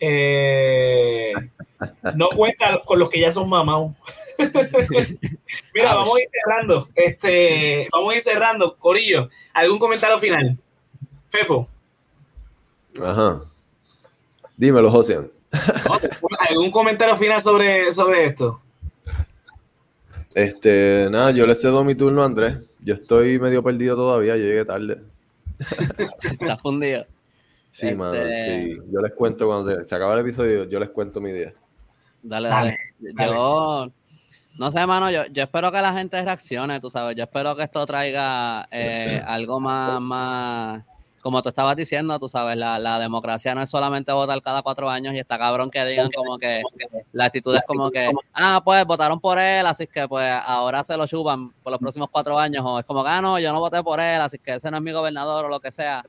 [0.00, 1.32] Eh,
[2.14, 3.92] no cuenta con los que ya son mamados.
[5.74, 6.88] Mira, vamos a ir cerrando.
[6.94, 8.76] Este, vamos a ir cerrando.
[8.76, 10.56] Corillo, ¿algún comentario final?
[11.30, 11.68] Fefo.
[13.02, 13.40] Ajá.
[14.56, 15.20] Dímelo, José.
[16.48, 18.60] ¿Algún comentario final sobre, sobre esto?
[20.34, 22.56] Este, nada, yo le cedo mi turno a Andrés.
[22.80, 25.00] Yo estoy medio perdido todavía, yo llegué tarde.
[25.58, 27.06] Está fundido.
[27.74, 27.96] Sí, este...
[27.96, 28.14] mano.
[28.92, 31.52] Yo les cuento cuando se acaba el episodio, yo les cuento mi día.
[32.22, 32.76] Dale, dale.
[33.00, 33.90] Yo,
[34.60, 37.16] no sé, mano, yo, yo, espero que la gente reaccione, tú sabes.
[37.16, 40.86] Yo espero que esto traiga eh, algo más, más,
[41.20, 44.88] como tú estabas diciendo, tú sabes, la, la, democracia no es solamente votar cada cuatro
[44.88, 46.62] años y está cabrón que digan como que
[47.12, 50.96] la actitud es como que, ah, pues votaron por él, así que pues ahora se
[50.96, 53.58] lo chupan por los próximos cuatro años, o es como que, ah, no, yo no
[53.58, 56.04] voté por él, así que ese no es mi gobernador o lo que sea.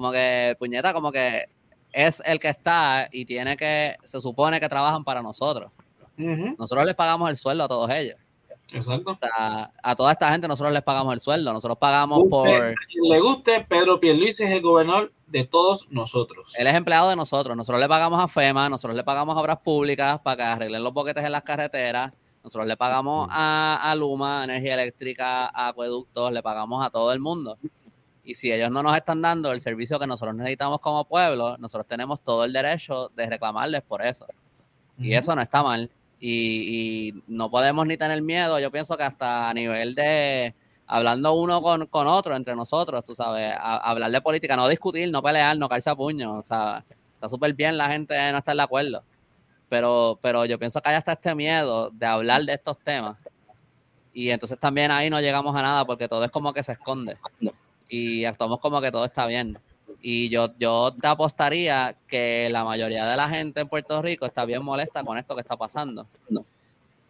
[0.00, 1.44] Como que, puñeta, como que
[1.92, 5.70] es el que está y tiene que, se supone que trabajan para nosotros.
[6.16, 6.56] Uh -huh.
[6.58, 8.16] Nosotros les pagamos el sueldo a todos ellos.
[8.72, 9.10] Exacto.
[9.10, 12.48] O sea, a toda esta gente nosotros les pagamos el sueldo, nosotros pagamos Usted, por...
[12.48, 16.54] a quien le guste, Pedro Pierluisi es el gobernador de todos nosotros.
[16.58, 19.58] Él es empleado de nosotros, nosotros le pagamos a FEMA, nosotros le pagamos a obras
[19.58, 22.10] públicas para que arreglen los boquetes en las carreteras,
[22.42, 27.20] nosotros le pagamos a, a Luma, energía eléctrica, a acueductos, le pagamos a todo el
[27.20, 27.58] mundo.
[28.24, 31.86] Y si ellos no nos están dando el servicio que nosotros necesitamos como pueblo, nosotros
[31.86, 34.26] tenemos todo el derecho de reclamarles por eso.
[34.26, 35.06] Uh -huh.
[35.06, 35.90] Y eso no está mal.
[36.18, 38.58] Y, y, no podemos ni tener miedo.
[38.58, 40.54] Yo pienso que hasta a nivel de
[40.86, 45.08] hablando uno con, con otro, entre nosotros, tú sabes, a, hablar de política, no discutir,
[45.10, 46.34] no pelear, no caerse a puño.
[46.34, 49.02] O sea, está súper bien la gente no estar de acuerdo.
[49.68, 53.16] Pero, pero yo pienso que hay hasta este miedo de hablar de estos temas.
[54.12, 57.16] Y entonces también ahí no llegamos a nada porque todo es como que se esconde.
[57.90, 59.58] Y actuamos como que todo está bien.
[60.00, 64.44] Y yo, yo te apostaría que la mayoría de la gente en Puerto Rico está
[64.44, 66.06] bien molesta con esto que está pasando.
[66.30, 66.46] No.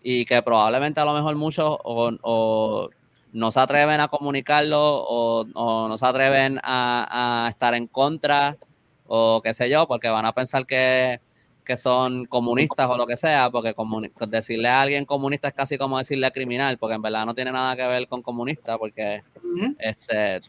[0.02, 2.90] Y que probablemente a lo mejor muchos o, o
[3.32, 8.56] no se atreven a comunicarlo o, o no se atreven a, a, estar en contra
[9.06, 11.20] o qué sé yo, porque van a pensar que,
[11.64, 13.74] que son comunistas o lo que sea, porque
[14.28, 17.76] decirle a alguien comunista es casi como decirle criminal, porque en verdad no tiene nada
[17.76, 19.22] que ver con comunista, porque
[19.78, 20.40] este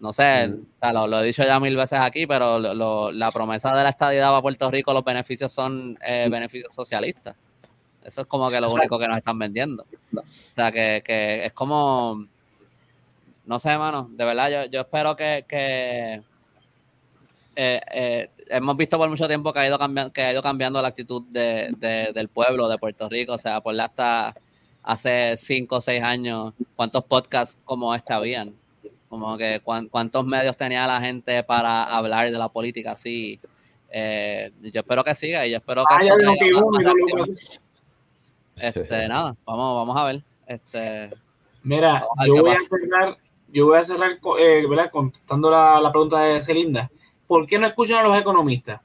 [0.00, 0.52] no sé, mm.
[0.74, 3.82] o sea, lo, lo, he dicho ya mil veces aquí, pero lo, la promesa de
[3.82, 7.36] la estadidad a Puerto Rico, los beneficios son eh, beneficios socialistas.
[8.02, 9.84] Eso es como que lo único que nos están vendiendo.
[10.16, 12.26] O sea, que, que es como,
[13.44, 16.22] no sé, hermano, de verdad, yo, yo espero que, que
[17.56, 20.80] eh, eh, hemos visto por mucho tiempo que ha ido cambiando, que ha ido cambiando
[20.80, 24.34] la actitud de, de, del pueblo de Puerto Rico, o sea, por hasta
[24.82, 28.54] hace cinco o seis años, cuántos podcasts como este habían
[29.10, 33.40] como que cuántos medios tenía la gente para hablar de la política así.
[33.90, 36.08] Eh, yo espero que siga y yo espero que.
[36.08, 36.34] Ah, no
[38.56, 40.22] este, nada, vamos, vamos a ver.
[40.46, 41.10] Este,
[41.64, 46.20] Mira, a yo voy a cerrar, yo voy a cerrar eh, contestando la, la, pregunta
[46.20, 46.88] de Celinda.
[47.26, 48.80] ¿Por qué no escuchan a los economistas?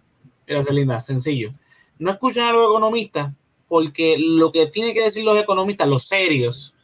[0.48, 1.52] Mira, Celinda, sencillo.
[2.00, 3.32] No escuchan a los economistas
[3.68, 6.75] porque lo que tienen que decir los economistas, los serios,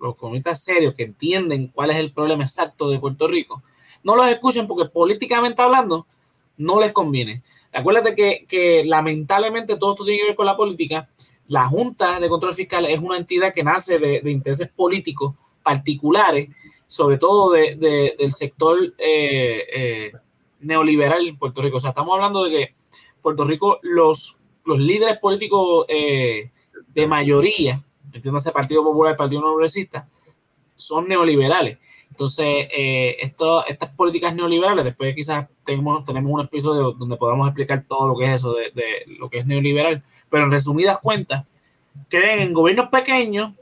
[0.00, 3.62] los economistas serios que entienden cuál es el problema exacto de Puerto Rico,
[4.02, 6.06] no los escuchen porque políticamente hablando
[6.56, 7.42] no les conviene.
[7.72, 11.08] Acuérdate que, que lamentablemente todo esto tiene que ver con la política.
[11.48, 16.48] La Junta de Control Fiscal es una entidad que nace de, intereses políticos particulares,
[16.86, 20.12] sobre todo de, del sector eh, eh,
[20.60, 21.76] neoliberal en Puerto Rico.
[21.76, 22.74] O sea, estamos hablando de que
[23.20, 26.50] Puerto Rico, los, los líderes políticos eh,
[26.88, 30.08] de mayoría, entiéndase Partido Popular, Partido No Progresista,
[30.76, 31.78] son neoliberales.
[32.10, 38.08] Entonces, eh, estas políticas neoliberales, después quizás tenemos, tenemos un episodio donde podamos explicar todo
[38.08, 38.72] lo que es eso de,
[39.18, 41.44] lo que es neoliberal, pero en resumidas cuentas,
[42.08, 43.52] creen en gobiernos pequeños,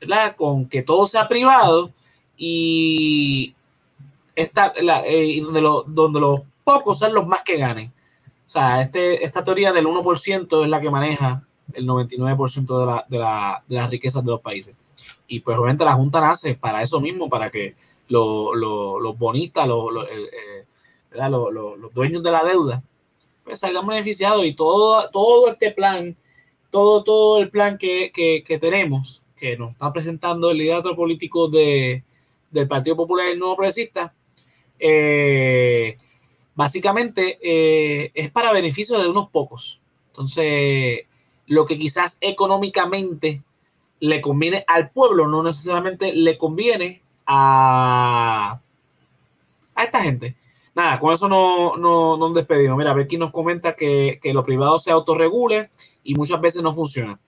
[0.00, 0.36] ¿verdad?
[0.36, 1.90] Con que todo sea privado
[2.36, 3.54] y,
[4.36, 7.92] esta, eh, donde, lo, donde los pocos sean los más que ganen.
[8.46, 11.42] O sea, este, esta teoría del 1% es la que maneja
[11.72, 14.74] el 99% de, la, de, la, de, las riquezas de los países.
[15.26, 17.74] Y pues obviamente la Junta nace para eso mismo, para que
[18.08, 20.64] lo, lo, los bonistas, lo, eh,
[21.12, 22.82] los dueños de la deuda,
[23.44, 26.16] pues salgan beneficiados y todo, todo este plan,
[26.70, 31.48] todo, todo el plan que, que, que tenemos, que nos está presentando el liderato político
[31.48, 32.02] de,
[32.50, 34.14] del Partido Popular y Nuevo Progresista,
[34.78, 35.96] eh,
[36.54, 39.80] básicamente eh, es para beneficio de unos pocos.
[40.08, 41.02] Entonces,
[41.46, 43.42] lo que quizás económicamente
[44.00, 48.60] le conviene al pueblo, no necesariamente le conviene a,
[49.74, 50.36] a esta gente.
[50.74, 52.76] Nada, con eso no, no, no despedimos.
[52.76, 55.70] Mira, a ver quién nos comenta que, que lo privado se autorregule
[56.02, 57.18] y muchas veces no funciona,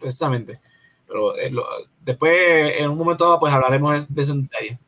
[0.00, 0.60] precisamente.
[1.06, 1.64] Pero eh, lo-
[2.04, 4.78] después, en un momento dado, pues hablaremos de eso en detalle.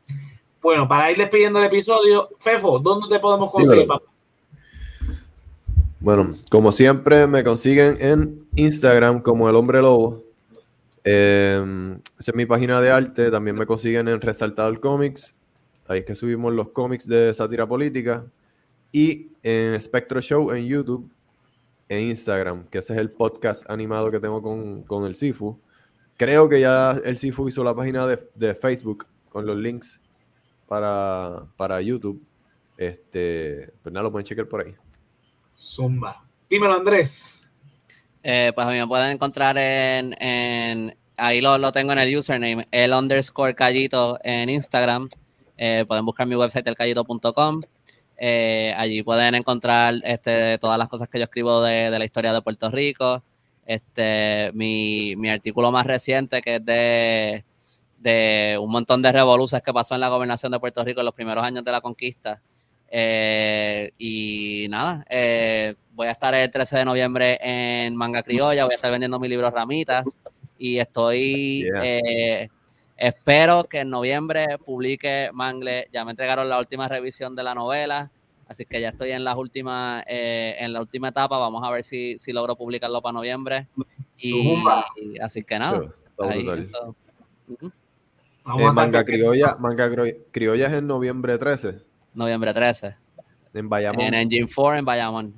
[0.61, 4.05] Bueno, para ir despidiendo el episodio, Fefo, ¿dónde te podemos conseguir, papá?
[6.01, 10.23] Bueno, como siempre, me consiguen en Instagram como El Hombre Lobo.
[11.03, 11.63] Eh,
[12.19, 13.29] esa es mi página de arte.
[13.29, 15.35] También me consiguen en Resaltador Comics.
[15.87, 18.25] Ahí es que subimos los cómics de sátira política.
[18.91, 21.07] Y en Spectro Show en YouTube,
[21.87, 25.59] en Instagram, que ese es el podcast animado que tengo con, con el Sifu.
[26.17, 30.01] Creo que ya el Sifu hizo la página de, de Facebook con los links
[30.67, 32.19] para, para YouTube.
[32.75, 34.73] Este, pues nada, lo pueden checar por ahí.
[35.61, 36.23] Zumba.
[36.49, 37.49] Dímelo, Andrés.
[38.23, 42.17] Eh, pues a mí me pueden encontrar en, en- ahí lo, lo tengo en el
[42.17, 45.09] username, el underscore callito en Instagram.
[45.57, 47.61] Eh, pueden buscar mi website elcallito.com.
[48.17, 52.33] Eh, allí pueden encontrar este, todas las cosas que yo escribo de, de la historia
[52.33, 53.23] de Puerto Rico.
[53.65, 57.45] Este, mi, mi artículo más reciente, que es de,
[57.99, 61.15] de un montón de revoluciones que pasó en la gobernación de Puerto Rico en los
[61.15, 62.41] primeros años de la conquista.
[62.93, 68.73] Eh, y nada, eh, voy a estar el 13 de noviembre en Manga Criolla, voy
[68.73, 70.17] a estar vendiendo mi libro Ramitas
[70.57, 71.81] y estoy, Yeah.
[71.85, 72.49] eh,
[72.97, 78.11] espero que en noviembre publique Mangle, ya me entregaron la última revisión de la novela,
[78.49, 81.83] así que ya estoy en las últimas, eh, en la última etapa, vamos a ver
[81.83, 83.67] si, si logro publicarlo para noviembre.
[84.17, 84.63] Y,
[85.21, 85.81] así que nada,
[86.17, 86.95] Eso, eso.
[88.43, 91.79] Manga criolla, manga Crio- criolla es en noviembre 13
[92.13, 92.95] noviembre 13,
[93.53, 94.01] en Bayamón.
[94.01, 95.33] en Engine 4 en Bayamón,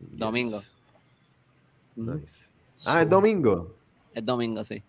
[0.00, 0.62] domingo.
[1.96, 2.14] Ujú.
[2.14, 2.48] Nice.
[2.86, 3.74] Ah, es domingo.
[4.12, 4.82] Es domingo, sí.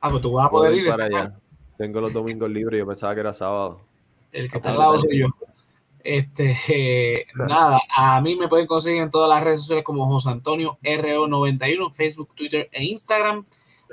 [0.00, 1.32] Ah, pues tú vas a poder ir para allá.
[1.76, 2.80] Tengo los domingos libres.
[2.80, 3.80] Yo pensaba que era sábado.
[4.32, 5.26] El que está al lado soy yo.
[6.02, 10.30] Este, eh, nada, a mí me pueden conseguir en todas las redes sociales como José
[10.30, 13.44] Antonio RO91, Facebook, Twitter e Instagram.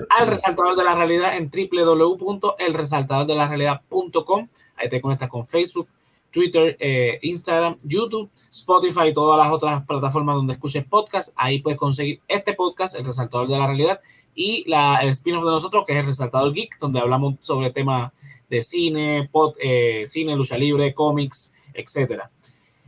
[0.09, 4.49] Al resaltador de la realidad en www.elresaltadordelarealidad.com.
[4.75, 5.87] Ahí te conectas con Facebook,
[6.35, 11.33] Twitter, eh, Instagram, YouTube, Spotify y todas las otras plataformas donde escuches podcast.
[11.37, 14.01] Ahí puedes conseguir este podcast, El Resaltador de la Realidad,
[14.35, 18.11] y la, el spin-off de nosotros, que es El Resaltador Geek, donde hablamos sobre temas
[18.49, 22.29] de cine, pod- eh, cine, lucha libre, cómics, etcétera.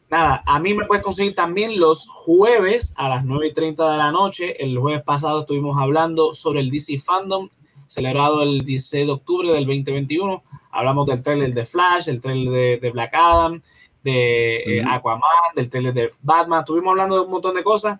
[0.09, 3.97] nada, a mí me puedes conseguir también los jueves a las 9 y 30 de
[3.97, 4.61] la noche.
[4.61, 7.47] El jueves pasado estuvimos hablando sobre el DC Fandom,
[7.91, 10.43] celebrado el 16 de octubre del 2021.
[10.71, 13.61] Hablamos del trailer de Flash, el trailer de, de Black Adam,
[14.01, 14.83] de eh.
[14.89, 15.21] Aquaman,
[15.55, 16.61] del trailer de Batman.
[16.61, 17.99] Estuvimos hablando de un montón de cosas.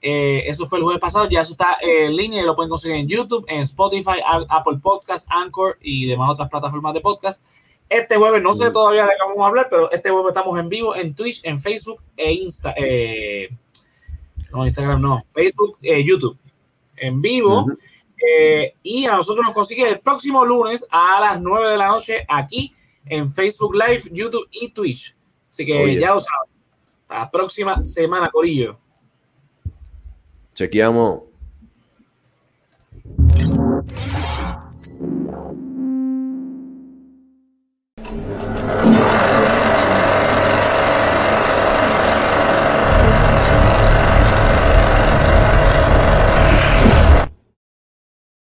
[0.00, 1.28] Eh, eso fue el jueves pasado.
[1.28, 4.78] Ya eso está eh, en línea y lo pueden conseguir en YouTube, en Spotify, Apple
[4.80, 7.44] Podcast, Anchor y demás otras plataformas de podcast.
[7.88, 10.68] Este jueves, no sé todavía de qué vamos a hablar, pero este jueves estamos en
[10.68, 12.74] vivo en Twitch, en Facebook e Insta.
[12.76, 13.48] eh,
[14.52, 16.38] no, Instagram no, Facebook, YouTube.
[16.96, 17.66] En vivo.
[18.24, 22.24] Eh, y a nosotros nos consigue el próximo lunes a las 9 de la noche
[22.28, 22.74] aquí
[23.06, 25.16] en Facebook Live, YouTube y Twitch.
[25.50, 26.00] Así que Oh, yes.
[26.00, 26.50] ya lo saben.
[27.08, 28.78] Hasta la próxima semana, Corillo.
[30.54, 31.22] Chequeamos.